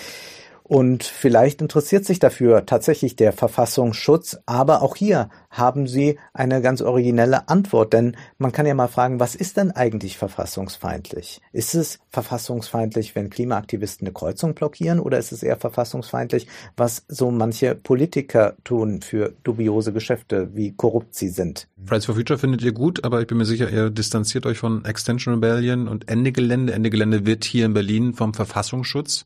[0.64, 6.82] Und vielleicht interessiert sich dafür tatsächlich der Verfassungsschutz, aber auch hier haben Sie eine ganz
[6.82, 11.42] originelle Antwort, denn man kann ja mal fragen, was ist denn eigentlich verfassungsfeindlich?
[11.52, 16.48] Ist es verfassungsfeindlich, wenn Klimaaktivisten eine Kreuzung blockieren oder ist es eher verfassungsfeindlich,
[16.78, 21.68] was so manche Politiker tun für dubiose Geschäfte, wie korrupt sie sind?
[21.86, 24.86] Fridays for Future findet ihr gut, aber ich bin mir sicher, ihr distanziert euch von
[24.86, 26.72] Extension Rebellion und Ende Gelände.
[26.72, 29.26] Ende Gelände wird hier in Berlin vom Verfassungsschutz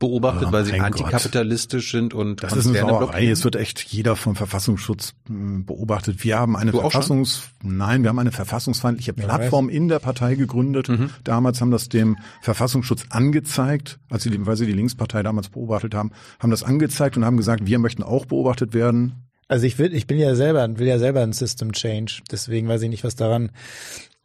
[0.00, 2.00] beobachtet, oh, weil sie antikapitalistisch Gott.
[2.00, 3.28] sind und das ist eine Sauerei.
[3.28, 6.24] Es wird echt jeder vom Verfassungsschutz hm, beobachtet.
[6.24, 10.88] Wir haben eine du Verfassungs nein, wir haben eine verfassungsfeindliche Plattform in der Partei gegründet.
[10.88, 11.10] Mhm.
[11.22, 16.10] Damals haben das dem Verfassungsschutz angezeigt, als sie, weil sie die Linkspartei damals beobachtet haben,
[16.40, 19.26] haben das angezeigt und haben gesagt, wir möchten auch beobachtet werden.
[19.48, 22.22] Also ich will, ich bin ja selber, will ja selber ein System Change.
[22.30, 23.50] Deswegen weiß ich nicht, was daran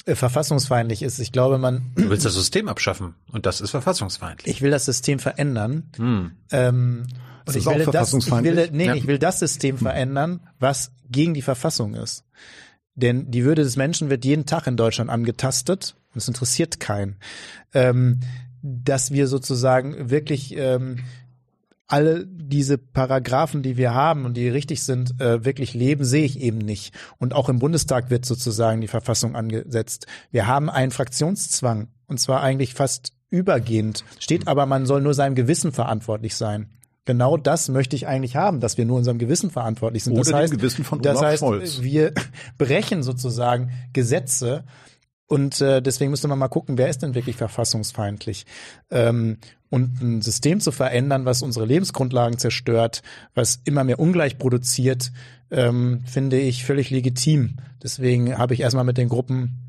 [0.08, 1.20] verfassungsfeindlich ist.
[1.20, 1.92] Ich glaube, man.
[1.96, 4.56] Du willst das System abschaffen und das ist verfassungsfeindlich.
[4.56, 5.90] Ich will das System verändern.
[5.98, 6.32] Hm.
[6.52, 7.08] Ähm,
[7.48, 8.96] und ich will, das, ich will, nee, ja.
[8.96, 12.26] ich will das System verändern, was gegen die Verfassung ist.
[12.96, 17.18] Denn die Würde des Menschen wird jeden Tag in Deutschland angetastet und es interessiert keinen.
[17.74, 18.22] Ähm,
[18.62, 21.00] dass wir sozusagen wirklich ähm,
[21.88, 26.40] alle diese Paragraphen, die wir haben und die richtig sind, äh, wirklich leben, sehe ich
[26.40, 26.94] eben nicht.
[27.18, 30.08] Und auch im Bundestag wird sozusagen die Verfassung angesetzt.
[30.32, 34.04] Wir haben einen Fraktionszwang und zwar eigentlich fast übergehend.
[34.20, 36.70] Steht aber, man soll nur seinem Gewissen verantwortlich sein.
[37.06, 40.14] Genau das möchte ich eigentlich haben, dass wir nur unserem Gewissen verantwortlich sind.
[40.14, 41.82] Oder das heißt, dem Gewissen von Olaf das heißt, Scholz.
[41.84, 42.14] wir
[42.58, 44.64] brechen sozusagen Gesetze
[45.28, 48.46] und äh, deswegen müsste man mal gucken, wer ist denn wirklich verfassungsfeindlich?
[48.92, 49.38] Ähm,
[49.76, 53.04] und ein System zu verändern, was unsere Lebensgrundlagen zerstört,
[53.34, 55.12] was immer mehr ungleich produziert,
[55.52, 57.58] ähm, finde ich völlig legitim.
[57.84, 59.60] Deswegen habe ich erstmal mit den Gruppen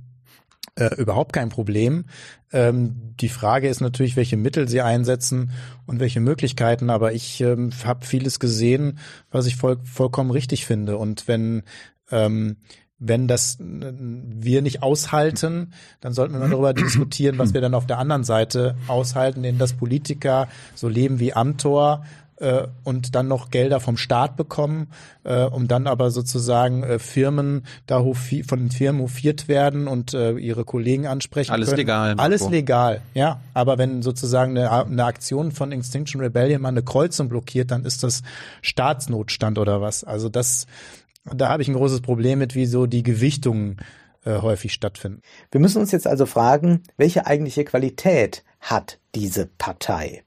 [0.76, 2.04] äh, überhaupt kein Problem.
[2.52, 5.50] Ähm, die Frage ist natürlich, welche Mittel sie einsetzen
[5.86, 6.88] und welche Möglichkeiten.
[6.88, 9.00] Aber ich ähm, habe vieles gesehen,
[9.32, 10.98] was ich voll, vollkommen richtig finde.
[10.98, 11.64] Und wenn
[12.12, 12.58] ähm,
[12.98, 17.86] wenn das wir nicht aushalten, dann sollten wir mal darüber diskutieren, was wir dann auf
[17.86, 22.04] der anderen Seite aushalten, denn dass Politiker so leben wie Amtor
[22.36, 24.88] äh, und dann noch Gelder vom Staat bekommen,
[25.24, 28.04] äh, um dann aber sozusagen äh, Firmen da
[28.46, 31.78] von Firmen hofiert werden und äh, ihre Kollegen ansprechen Alles können.
[31.78, 32.08] legal.
[32.14, 32.22] Marco.
[32.22, 33.40] Alles legal, ja.
[33.54, 38.02] Aber wenn sozusagen eine, eine Aktion von Extinction Rebellion mal eine Kreuzung blockiert, dann ist
[38.02, 38.22] das
[38.62, 40.04] Staatsnotstand oder was.
[40.04, 40.66] Also das,
[41.34, 43.78] da habe ich ein großes Problem mit, wie so die Gewichtungen
[44.24, 45.22] äh, häufig stattfinden.
[45.50, 50.24] Wir müssen uns jetzt also fragen, welche eigentliche Qualität hat diese Partei?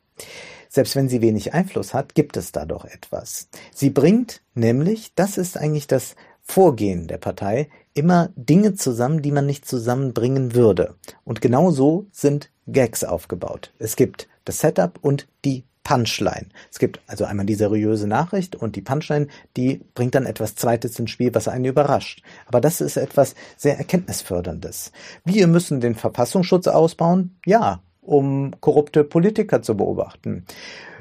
[0.70, 3.50] Selbst wenn sie wenig Einfluss hat, gibt es da doch etwas.
[3.74, 9.45] Sie bringt nämlich, das ist eigentlich das Vorgehen der Partei, immer Dinge zusammen, die man
[9.45, 10.95] nicht zusammenbringen würde.
[11.24, 13.74] Und genau so sind Gags aufgebaut.
[13.80, 16.46] Es gibt das Setup und die Punchline.
[16.72, 19.26] Es gibt also einmal die seriöse Nachricht und die Punchline,
[19.58, 22.22] die bringt dann etwas Zweites ins Spiel, was einen überrascht.
[22.46, 24.92] Aber das ist etwas sehr Erkenntnisförderndes.
[25.26, 27.40] Wir müssen den Verfassungsschutz ausbauen?
[27.44, 30.46] Ja, um korrupte Politiker zu beobachten.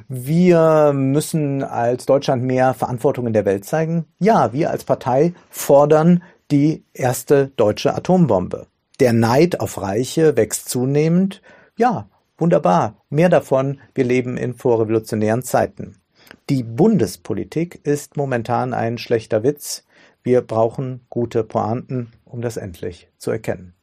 [0.09, 4.07] Wir müssen als Deutschland mehr Verantwortung in der Welt zeigen.
[4.19, 8.69] Ja, wir als Partei fordern die erste deutsche Atombombe.
[9.01, 11.43] Der Neid auf Reiche wächst zunehmend.
[11.77, 12.09] Ja,
[12.39, 12.97] wunderbar.
[13.11, 13.81] Mehr davon.
[13.95, 16.01] Wir leben in vorrevolutionären Zeiten.
[16.49, 19.85] Die Bundespolitik ist momentan ein schlechter Witz.
[20.23, 23.75] Wir brauchen gute Pointen, um das endlich zu erkennen.